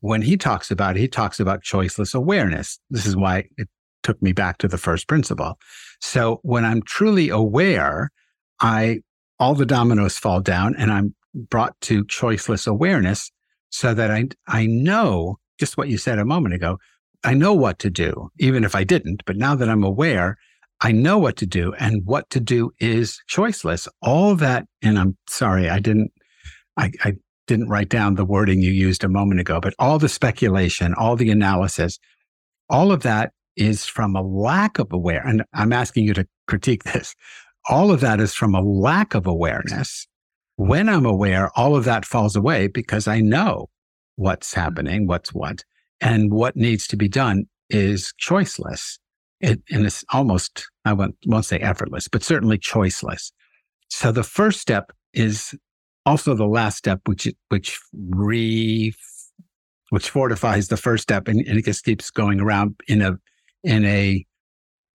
when 0.00 0.22
he 0.22 0.36
talks 0.36 0.70
about 0.70 0.96
it, 0.96 1.00
he 1.00 1.08
talks 1.08 1.38
about 1.38 1.62
choiceless 1.62 2.14
awareness. 2.14 2.80
This 2.90 3.06
is 3.06 3.16
why 3.16 3.44
it 3.56 3.68
took 4.02 4.20
me 4.22 4.32
back 4.32 4.58
to 4.58 4.68
the 4.68 4.78
first 4.78 5.06
principle. 5.08 5.58
So 6.00 6.40
when 6.42 6.64
I'm 6.64 6.82
truly 6.82 7.28
aware, 7.28 8.10
I 8.60 9.00
all 9.38 9.54
the 9.54 9.66
dominoes 9.66 10.18
fall 10.18 10.40
down 10.40 10.74
and 10.76 10.90
I'm 10.90 11.14
brought 11.38 11.80
to 11.82 12.04
choiceless 12.04 12.66
awareness 12.66 13.30
so 13.70 13.94
that 13.94 14.10
I 14.10 14.28
I 14.46 14.66
know 14.66 15.38
just 15.58 15.76
what 15.76 15.88
you 15.88 15.98
said 15.98 16.18
a 16.18 16.24
moment 16.24 16.54
ago. 16.54 16.78
I 17.24 17.34
know 17.34 17.52
what 17.52 17.78
to 17.80 17.90
do, 17.90 18.30
even 18.38 18.64
if 18.64 18.74
I 18.74 18.84
didn't. 18.84 19.22
But 19.26 19.36
now 19.36 19.54
that 19.56 19.68
I'm 19.68 19.82
aware, 19.82 20.36
I 20.80 20.92
know 20.92 21.18
what 21.18 21.36
to 21.38 21.46
do, 21.46 21.74
and 21.74 22.02
what 22.04 22.30
to 22.30 22.40
do 22.40 22.70
is 22.78 23.20
choiceless. 23.28 23.88
All 24.00 24.36
that, 24.36 24.66
and 24.82 24.98
I'm 24.98 25.16
sorry, 25.28 25.68
I 25.68 25.80
didn't, 25.80 26.12
I, 26.76 26.92
I 27.02 27.14
didn't 27.48 27.68
write 27.68 27.88
down 27.88 28.14
the 28.14 28.24
wording 28.24 28.62
you 28.62 28.70
used 28.70 29.02
a 29.02 29.08
moment 29.08 29.40
ago, 29.40 29.60
but 29.60 29.74
all 29.78 29.98
the 29.98 30.08
speculation, 30.08 30.94
all 30.94 31.16
the 31.16 31.30
analysis, 31.30 31.98
all 32.70 32.92
of 32.92 33.02
that 33.02 33.32
is 33.56 33.84
from 33.84 34.14
a 34.14 34.22
lack 34.22 34.78
of 34.78 34.92
aware. 34.92 35.26
And 35.26 35.42
I'm 35.52 35.72
asking 35.72 36.04
you 36.04 36.14
to 36.14 36.26
critique 36.46 36.84
this. 36.84 37.16
All 37.68 37.90
of 37.90 38.00
that 38.00 38.20
is 38.20 38.32
from 38.34 38.54
a 38.54 38.62
lack 38.62 39.14
of 39.14 39.26
awareness. 39.26 40.06
When 40.58 40.88
I'm 40.88 41.06
aware, 41.06 41.56
all 41.56 41.76
of 41.76 41.84
that 41.84 42.04
falls 42.04 42.34
away 42.34 42.66
because 42.66 43.06
I 43.06 43.20
know 43.20 43.68
what's 44.16 44.50
mm-hmm. 44.50 44.60
happening, 44.60 45.06
what's 45.06 45.32
what, 45.32 45.62
and 46.00 46.32
what 46.32 46.56
needs 46.56 46.88
to 46.88 46.96
be 46.96 47.06
done 47.06 47.44
is 47.70 48.12
choiceless. 48.20 48.98
It, 49.40 49.62
and 49.70 49.86
it's 49.86 50.04
almost, 50.12 50.66
I 50.84 50.94
won't, 50.94 51.14
won't 51.26 51.44
say 51.44 51.58
effortless, 51.58 52.08
but 52.08 52.24
certainly 52.24 52.58
choiceless. 52.58 53.30
So 53.88 54.10
the 54.10 54.24
first 54.24 54.58
step 54.58 54.90
is 55.14 55.54
also 56.04 56.34
the 56.34 56.48
last 56.48 56.76
step, 56.76 57.02
which, 57.06 57.28
which 57.50 57.78
re, 57.92 58.92
which 59.90 60.10
fortifies 60.10 60.66
the 60.66 60.76
first 60.76 61.04
step 61.04 61.28
and, 61.28 61.38
and 61.46 61.56
it 61.56 61.66
just 61.66 61.84
keeps 61.84 62.10
going 62.10 62.40
around 62.40 62.74
in 62.88 63.00
a, 63.00 63.12
in 63.62 63.84
a, 63.84 64.26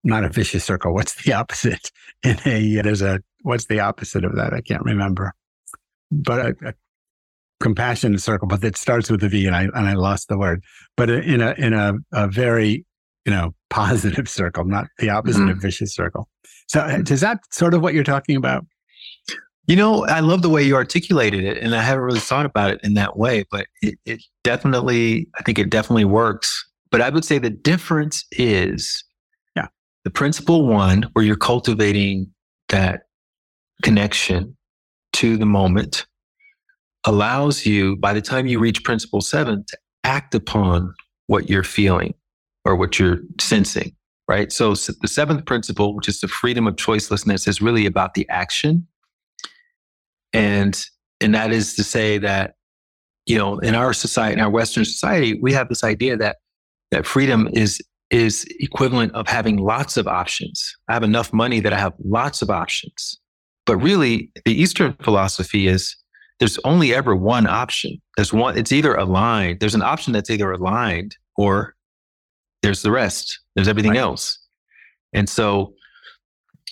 not 0.03 0.25
a 0.25 0.29
vicious 0.29 0.65
circle. 0.65 0.93
What's 0.93 1.23
the 1.23 1.31
opposite? 1.39 1.89
In 2.21 2.37
a, 2.43 2.81
there's 2.81 3.01
a, 3.01 3.21
what's 3.43 3.67
the 3.67 3.79
opposite 3.79 4.25
of 4.25 4.35
that? 4.35 4.53
I 4.53 4.59
can't 4.59 4.83
remember, 4.83 5.33
but 6.21 6.39
a, 6.39 6.69
a 6.69 6.73
compassionate 7.63 8.21
circle, 8.21 8.47
but 8.47 8.63
it 8.63 8.77
starts 8.77 9.09
with 9.09 9.23
a 9.23 9.29
V 9.29 9.47
and 9.47 9.55
I, 9.55 9.63
and 9.63 9.87
I 9.87 9.93
lost 9.93 10.27
the 10.27 10.37
word, 10.37 10.63
but 10.97 11.09
in 11.09 11.41
a, 11.41 11.53
in 11.57 11.73
a, 11.73 11.93
a 12.11 12.27
very, 12.27 12.85
you 13.25 13.31
know, 13.31 13.53
positive 13.69 14.29
circle, 14.29 14.65
not 14.65 14.87
the 14.99 15.09
opposite 15.09 15.39
mm-hmm. 15.39 15.49
of 15.51 15.61
vicious 15.61 15.95
circle. 15.95 16.29
So 16.67 16.81
uh, 16.81 17.01
is 17.09 17.21
that 17.21 17.39
sort 17.51 17.73
of 17.73 17.81
what 17.81 17.93
you're 17.93 18.03
talking 18.03 18.35
about? 18.35 18.65
You 19.65 19.77
know, 19.77 20.05
I 20.05 20.19
love 20.19 20.41
the 20.41 20.49
way 20.49 20.61
you 20.61 20.75
articulated 20.75 21.45
it, 21.45 21.57
and 21.57 21.73
I 21.73 21.81
haven't 21.81 22.03
really 22.03 22.19
thought 22.19 22.45
about 22.45 22.71
it 22.71 22.81
in 22.83 22.95
that 22.95 23.17
way, 23.17 23.45
but 23.49 23.67
it, 23.81 23.97
it 24.05 24.21
definitely, 24.43 25.27
I 25.39 25.43
think 25.43 25.57
it 25.57 25.69
definitely 25.69 26.05
works. 26.05 26.69
But 26.91 27.01
I 27.01 27.09
would 27.09 27.23
say 27.23 27.37
the 27.37 27.49
difference 27.49 28.25
is 28.33 29.03
yeah. 29.55 29.67
the 30.03 30.11
principle 30.11 30.67
one, 30.67 31.03
where 31.13 31.23
you're 31.23 31.37
cultivating 31.37 32.29
that 32.69 33.03
connection 33.83 34.55
to 35.13 35.37
the 35.37 35.45
moment, 35.45 36.05
allows 37.05 37.65
you, 37.65 37.95
by 37.97 38.13
the 38.13 38.21
time 38.21 38.47
you 38.47 38.59
reach 38.59 38.83
principle 38.83 39.21
seven, 39.21 39.63
to 39.67 39.77
act 40.03 40.35
upon 40.35 40.93
what 41.27 41.49
you're 41.49 41.63
feeling 41.63 42.13
or 42.65 42.75
what 42.75 42.99
you're 42.99 43.19
sensing, 43.39 43.95
right? 44.27 44.51
So, 44.51 44.73
the 44.73 45.07
seventh 45.07 45.45
principle, 45.45 45.95
which 45.95 46.07
is 46.07 46.21
the 46.21 46.27
freedom 46.27 46.67
of 46.67 46.75
choicelessness, 46.75 47.47
is 47.47 47.61
really 47.61 47.85
about 47.85 48.13
the 48.13 48.27
action. 48.29 48.87
And, 50.33 50.83
and 51.21 51.35
that 51.35 51.51
is 51.51 51.75
to 51.75 51.83
say 51.83 52.17
that, 52.19 52.55
you 53.25 53.37
know, 53.37 53.59
in 53.59 53.75
our 53.75 53.93
society, 53.93 54.33
in 54.33 54.39
our 54.39 54.49
Western 54.49 54.83
society, 54.83 55.39
we 55.41 55.53
have 55.53 55.69
this 55.69 55.83
idea 55.83 56.17
that, 56.17 56.37
that 56.91 57.05
freedom 57.05 57.49
is, 57.53 57.81
is 58.09 58.45
equivalent 58.59 59.13
of 59.13 59.27
having 59.27 59.57
lots 59.57 59.95
of 59.95 60.07
options. 60.07 60.75
I 60.89 60.93
have 60.93 61.03
enough 61.03 61.31
money 61.31 61.59
that 61.59 61.71
I 61.71 61.79
have 61.79 61.93
lots 62.03 62.41
of 62.41 62.49
options. 62.49 63.19
But 63.65 63.77
really, 63.77 64.31
the 64.45 64.53
Eastern 64.53 64.93
philosophy 65.01 65.67
is 65.67 65.95
there's 66.39 66.59
only 66.65 66.93
ever 66.93 67.15
one 67.15 67.47
option. 67.47 68.01
There's 68.17 68.33
one, 68.33 68.57
it's 68.57 68.71
either 68.71 68.95
aligned, 68.95 69.59
there's 69.59 69.75
an 69.75 69.81
option 69.81 70.13
that's 70.13 70.29
either 70.29 70.51
aligned 70.51 71.15
or 71.37 71.75
there's 72.61 72.81
the 72.81 72.91
rest, 72.91 73.39
there's 73.55 73.67
everything 73.67 73.91
right. 73.91 73.99
else. 73.99 74.39
And 75.13 75.29
so, 75.29 75.73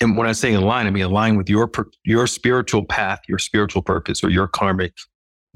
and 0.02 0.18
when 0.18 0.28
I 0.28 0.32
say 0.32 0.54
align, 0.54 0.88
I 0.88 0.90
mean 0.90 1.04
align 1.04 1.38
with 1.38 1.50
your 1.50 1.70
your 2.04 2.28
spiritual 2.28 2.84
path, 2.84 3.20
your 3.28 3.38
spiritual 3.38 3.84
purpose, 3.84 4.24
or 4.24 4.30
your 4.30 4.48
karmic 4.48 4.94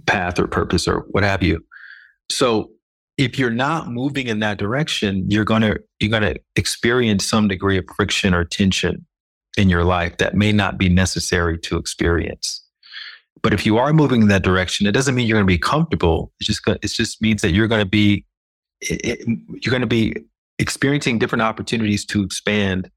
path 0.05 0.39
or 0.39 0.47
purpose, 0.47 0.87
or 0.87 1.05
what 1.09 1.23
have 1.23 1.41
you. 1.41 1.65
So, 2.29 2.69
if 3.17 3.39
you're 3.39 3.49
not 3.49 3.89
moving 3.89 4.27
in 4.27 4.39
that 4.39 4.59
direction, 4.59 5.25
you're 5.29 5.45
gonna 5.45 5.77
you're 5.99 6.11
gonna 6.11 6.35
experience 6.55 7.25
some 7.25 7.47
degree 7.47 7.77
of 7.77 7.85
friction 7.95 8.33
or 8.33 8.45
tension 8.45 9.05
in 9.57 9.69
your 9.69 9.83
life 9.83 10.17
that 10.17 10.35
may 10.35 10.51
not 10.51 10.77
be 10.77 10.89
necessary 10.89 11.57
to 11.59 11.77
experience. 11.77 12.61
But 13.41 13.53
if 13.53 13.65
you 13.65 13.77
are 13.77 13.93
moving 13.93 14.23
in 14.23 14.27
that 14.29 14.43
direction, 14.43 14.87
it 14.87 14.93
doesn't 14.93 15.13
mean 15.13 15.27
you're 15.27 15.37
going 15.37 15.47
to 15.47 15.53
be 15.53 15.57
comfortable. 15.57 16.31
It 16.39 16.45
just 16.45 16.61
it 16.67 16.87
just 16.87 17.21
means 17.21 17.41
that 17.41 17.51
you're 17.51 17.67
going 17.67 17.83
to 17.83 17.89
be 17.89 18.25
it, 18.81 19.19
you're 19.61 19.71
going 19.71 19.81
to 19.81 19.87
be 19.87 20.15
experiencing 20.57 21.19
different 21.19 21.41
opportunities 21.41 22.05
to 22.05 22.23
expand 22.23 22.89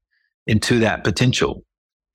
into 0.47 0.79
that 0.79 1.03
potential. 1.03 1.63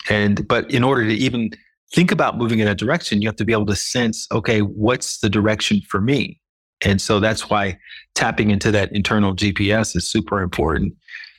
And 0.09 0.47
but 0.49 0.71
in 0.71 0.83
order 0.83 1.05
to 1.05 1.15
even 1.15 1.51
think 1.93 2.11
about 2.11 2.37
moving 2.37 2.59
in 2.59 2.67
that 2.67 2.79
direction, 2.79 3.23
you 3.23 3.29
have 3.29 3.37
to 3.37 3.45
be 3.45 3.53
able 3.53 3.67
to 3.67 3.77
sense, 3.77 4.27
okay, 4.33 4.61
what's 4.61 5.21
the 5.21 5.31
direction 5.31 5.81
for 5.89 6.01
me? 6.01 6.41
And 6.85 7.01
so 7.01 7.21
that's 7.21 7.49
why 7.49 7.79
tapping 8.15 8.51
into 8.51 8.71
that 8.73 8.93
internal 8.93 9.35
GPS 9.35 9.97
is 9.97 10.11
super 10.11 10.43
important 10.43 10.95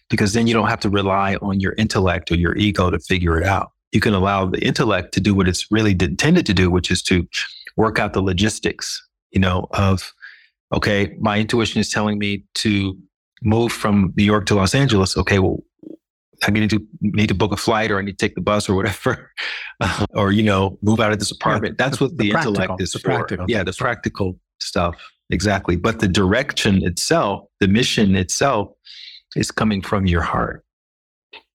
because 0.09 0.33
then 0.33 0.47
you 0.47 0.53
don't 0.53 0.67
have 0.67 0.79
to 0.79 0.89
rely 0.89 1.35
on 1.41 1.59
your 1.59 1.73
intellect 1.73 2.31
or 2.31 2.35
your 2.35 2.55
ego 2.55 2.89
to 2.89 2.99
figure 2.99 3.39
it 3.39 3.45
out 3.45 3.71
you 3.95 4.01
can 4.01 4.13
allow 4.13 4.45
the 4.45 4.59
intellect 4.59 5.13
to 5.13 5.21
do 5.21 5.33
what 5.33 5.47
it's 5.47 5.71
really 5.71 5.91
intended 5.91 6.45
to 6.45 6.53
do, 6.53 6.69
which 6.69 6.91
is 6.91 7.01
to 7.03 7.25
work 7.77 7.97
out 7.97 8.11
the 8.11 8.21
logistics, 8.21 9.01
you 9.31 9.39
know, 9.39 9.67
of, 9.71 10.13
okay, 10.73 11.15
my 11.19 11.39
intuition 11.39 11.79
is 11.79 11.89
telling 11.89 12.19
me 12.19 12.43
to 12.55 12.97
move 13.41 13.71
from 13.71 14.13
New 14.17 14.25
York 14.25 14.45
to 14.47 14.55
Los 14.55 14.75
Angeles. 14.75 15.15
Okay, 15.15 15.39
well, 15.39 15.63
I 16.43 16.51
need 16.51 16.69
to 16.71 16.85
need 16.99 17.27
to 17.27 17.33
book 17.33 17.53
a 17.53 17.57
flight 17.57 17.89
or 17.89 17.97
I 17.97 18.01
need 18.01 18.17
to 18.19 18.27
take 18.27 18.35
the 18.35 18.41
bus 18.41 18.67
or 18.67 18.75
whatever, 18.75 19.31
or, 20.09 20.33
you 20.33 20.43
know, 20.43 20.77
move 20.81 20.99
out 20.99 21.13
of 21.13 21.19
this 21.19 21.31
apartment. 21.31 21.75
Yeah, 21.79 21.85
That's 21.85 22.01
what 22.01 22.17
the, 22.17 22.31
the 22.31 22.37
intellect 22.37 22.81
is 22.81 22.93
for. 22.95 23.25
Yeah, 23.47 23.63
the 23.63 23.71
practical 23.71 24.37
stuff. 24.59 24.97
Exactly. 25.29 25.77
But 25.77 26.01
the 26.01 26.09
direction 26.09 26.83
itself, 26.83 27.47
the 27.61 27.69
mission 27.69 28.15
itself 28.17 28.71
is 29.35 29.51
coming 29.51 29.81
from 29.81 30.05
your 30.05 30.21
heart. 30.21 30.63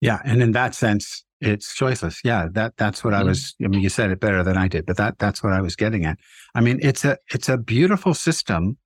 Yeah. 0.00 0.20
And 0.24 0.42
in 0.42 0.52
that 0.52 0.74
sense, 0.74 1.24
it's 1.40 1.74
choiceless. 1.74 2.18
Yeah, 2.22 2.48
that 2.52 2.76
that's 2.76 3.02
what 3.02 3.14
mm-hmm. 3.14 3.22
I 3.22 3.26
was. 3.26 3.54
I 3.64 3.68
mean, 3.68 3.80
you 3.80 3.88
said 3.88 4.10
it 4.10 4.20
better 4.20 4.42
than 4.42 4.58
I 4.58 4.68
did, 4.68 4.84
but 4.84 4.98
that 4.98 5.18
that's 5.18 5.42
what 5.42 5.54
I 5.54 5.62
was 5.62 5.74
getting 5.74 6.04
at. 6.04 6.18
I 6.54 6.60
mean, 6.60 6.78
it's 6.82 7.04
a 7.04 7.16
it's 7.32 7.48
a 7.48 7.56
beautiful 7.56 8.12
system, 8.12 8.76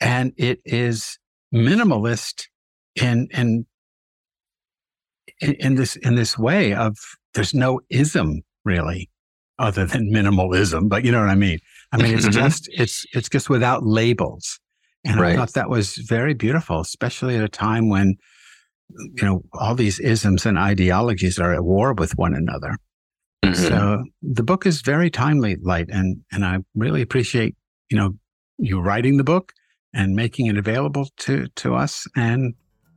and 0.00 0.32
it 0.36 0.60
is 0.64 1.18
minimalist 1.52 2.46
in 2.94 3.28
in 3.32 3.66
in 5.40 5.74
this 5.74 5.96
in 5.96 6.14
this 6.14 6.38
way 6.38 6.74
of 6.74 6.96
there's 7.34 7.54
no 7.54 7.80
ism 7.90 8.42
really 8.64 9.10
other 9.58 9.86
than 9.86 10.10
minimalism 10.10 10.88
but 10.88 11.04
you 11.04 11.12
know 11.12 11.20
what 11.20 11.28
i 11.28 11.34
mean 11.34 11.58
i 11.92 11.96
mean 11.96 12.14
it's 12.14 12.26
mm-hmm. 12.26 12.38
just 12.38 12.68
it's 12.72 13.04
it's 13.12 13.28
just 13.28 13.48
without 13.48 13.84
labels 13.84 14.58
and 15.04 15.20
right. 15.20 15.32
i 15.32 15.36
thought 15.36 15.52
that 15.52 15.70
was 15.70 15.96
very 15.96 16.34
beautiful 16.34 16.80
especially 16.80 17.36
at 17.36 17.44
a 17.44 17.48
time 17.48 17.88
when 17.88 18.16
you 18.88 19.24
know, 19.24 19.42
all 19.52 19.74
these 19.74 19.98
isms 19.98 20.46
and 20.46 20.58
ideologies 20.58 21.38
are 21.38 21.54
at 21.54 21.64
war 21.64 21.92
with 21.94 22.16
one 22.16 22.34
another. 22.34 22.76
Mm-hmm. 23.44 23.54
So 23.54 24.04
the 24.22 24.42
book 24.42 24.66
is 24.66 24.80
very 24.82 25.10
timely, 25.10 25.56
Light, 25.56 25.88
and 25.90 26.22
and 26.32 26.44
I 26.44 26.58
really 26.74 27.02
appreciate 27.02 27.54
you 27.90 27.96
know 27.96 28.14
you 28.58 28.80
writing 28.80 29.16
the 29.16 29.24
book 29.24 29.52
and 29.94 30.14
making 30.14 30.46
it 30.46 30.56
available 30.56 31.08
to 31.18 31.46
to 31.56 31.74
us 31.74 32.06
and 32.16 32.54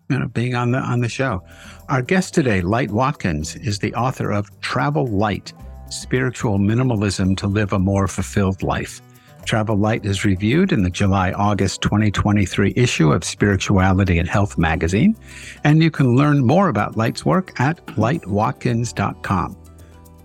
you 0.09 0.19
know 0.19 0.27
being 0.27 0.55
on 0.55 0.71
the 0.71 0.79
on 0.79 1.01
the 1.01 1.09
show. 1.09 1.41
Our 1.89 2.01
guest 2.01 2.33
today, 2.33 2.61
Light 2.61 2.91
Watkins, 2.91 3.55
is 3.55 3.79
the 3.79 3.93
author 3.93 4.31
of 4.31 4.49
Travel 4.61 5.07
Light: 5.07 5.53
Spiritual 5.89 6.57
Minimalism 6.57 7.37
to 7.37 7.47
Live 7.47 7.73
a 7.73 7.79
More 7.79 8.07
Fulfilled 8.07 8.63
Life. 8.63 9.01
Travel 9.45 9.77
Light 9.77 10.05
is 10.05 10.25
reviewed 10.25 10.71
in 10.71 10.83
the 10.83 10.89
July 10.89 11.31
August 11.31 11.81
2023 11.81 12.73
issue 12.75 13.11
of 13.11 13.23
Spirituality 13.23 14.19
and 14.19 14.29
Health 14.29 14.57
magazine, 14.57 15.15
and 15.63 15.81
you 15.81 15.91
can 15.91 16.15
learn 16.15 16.45
more 16.45 16.69
about 16.69 16.97
Light's 16.97 17.25
work 17.25 17.59
at 17.59 17.83
lightwatkins.com. 17.87 19.57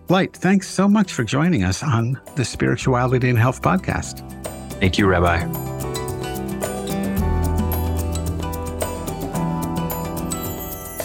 Light, 0.08 0.36
thanks 0.36 0.68
so 0.68 0.86
much 0.86 1.12
for 1.12 1.24
joining 1.24 1.64
us 1.64 1.82
on 1.82 2.20
the 2.36 2.44
Spirituality 2.44 3.30
and 3.30 3.38
Health 3.38 3.62
podcast. 3.62 4.20
Thank 4.80 4.98
you, 4.98 5.06
Rabbi. 5.06 5.72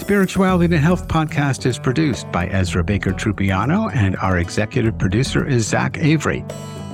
Spirituality 0.09 0.73
and 0.73 0.83
Health 0.83 1.07
podcast 1.07 1.67
is 1.67 1.77
produced 1.77 2.31
by 2.31 2.47
Ezra 2.47 2.83
Baker 2.83 3.11
Trupiano, 3.11 3.93
and 3.93 4.17
our 4.17 4.39
executive 4.39 4.97
producer 4.97 5.47
is 5.47 5.67
Zach 5.67 5.99
Avery. 5.99 6.43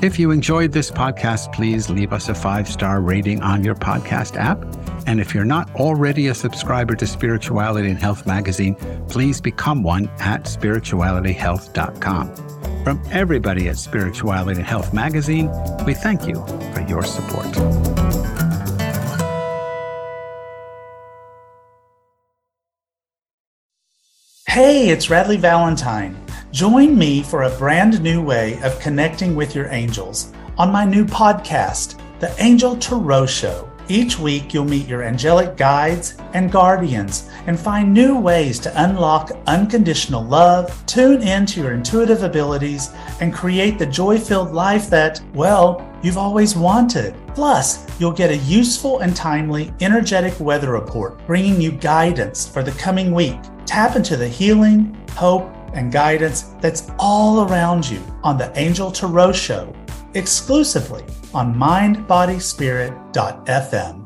If 0.02 0.20
you 0.20 0.32
enjoyed 0.32 0.74
this 0.74 0.92
podcast, 0.92 1.54
please 1.54 1.90
leave 1.90 2.12
us 2.12 2.28
a 2.28 2.36
five 2.36 2.68
star 2.68 3.00
rating 3.02 3.42
on 3.42 3.64
your 3.64 3.76
podcast 3.76 4.36
app. 4.36 4.62
And 5.08 5.22
if 5.22 5.34
you're 5.34 5.46
not 5.46 5.74
already 5.76 6.28
a 6.28 6.36
subscriber 6.36 6.96
to 6.96 7.08
Spirituality 7.08 7.90
and 7.90 7.98
Health 7.98 8.26
magazine, 8.26 8.76
please 9.08 9.40
become 9.40 9.84
one 9.84 10.10
at 10.20 10.44
spiritualityhealth.com. 10.44 12.36
From 12.84 13.02
everybody 13.12 13.70
at 13.70 13.78
Spirituality 13.78 14.60
and 14.60 14.68
Health 14.68 14.94
magazine, 14.94 15.50
we 15.86 15.94
thank 15.94 16.28
you 16.28 16.46
for 16.74 16.82
your 16.88 17.04
support. 17.04 17.56
Hey, 24.48 24.90
it's 24.90 25.08
Radleigh 25.08 25.40
Valentine. 25.40 26.25
Join 26.56 26.98
me 26.98 27.22
for 27.22 27.44
a 27.44 27.58
brand 27.58 28.02
new 28.02 28.24
way 28.24 28.62
of 28.62 28.80
connecting 28.80 29.36
with 29.36 29.54
your 29.54 29.68
angels 29.74 30.32
on 30.58 30.72
my 30.72 30.86
new 30.86 31.04
podcast, 31.04 32.00
The 32.22 32.34
Angel 32.42 32.78
Tarot 32.78 33.26
Show 33.26 33.70
Each 33.90 34.18
week, 34.18 34.54
you'll 34.54 34.64
meet 34.64 34.88
your 34.88 35.04
angelic 35.04 35.58
guides 35.58 36.16
and 36.34 36.50
guardians 36.50 37.30
and 37.46 37.60
find 37.60 37.94
new 37.94 38.18
ways 38.18 38.58
to 38.60 38.84
unlock 38.86 39.32
unconditional 39.48 40.24
love, 40.24 40.82
tune 40.86 41.22
into 41.24 41.60
your 41.60 41.74
intuitive 41.74 42.24
abilities, 42.24 42.90
and 43.20 43.34
create 43.34 43.78
the 43.78 43.86
joy 43.86 44.18
filled 44.18 44.54
life 44.54 44.90
that, 44.90 45.20
well, 45.34 45.86
you've 46.02 46.18
always 46.18 46.56
wanted. 46.56 47.18
Plus, 47.36 47.86
you'll 48.00 48.14
get 48.14 48.32
a 48.32 48.38
useful 48.38 49.00
and 49.00 49.14
timely 49.14 49.74
energetic 49.82 50.40
weather 50.40 50.72
report 50.72 51.20
bringing 51.28 51.60
you 51.60 51.74
guidance 51.74 52.48
for 52.48 52.64
the 52.64 52.72
coming 52.72 53.12
week. 53.14 53.40
Tap 53.66 53.98
into 53.98 54.16
the 54.16 54.30
healing, 54.30 54.96
hope, 55.18 55.52
and 55.76 55.92
guidance 55.92 56.54
that's 56.62 56.90
all 56.98 57.48
around 57.48 57.88
you 57.88 58.02
on 58.24 58.38
the 58.38 58.52
Angel 58.58 58.92
Tarot 58.92 59.34
Show 59.34 59.72
exclusively 60.16 61.04
on 61.34 61.54
mindbodyspirit.fm. 61.54 64.05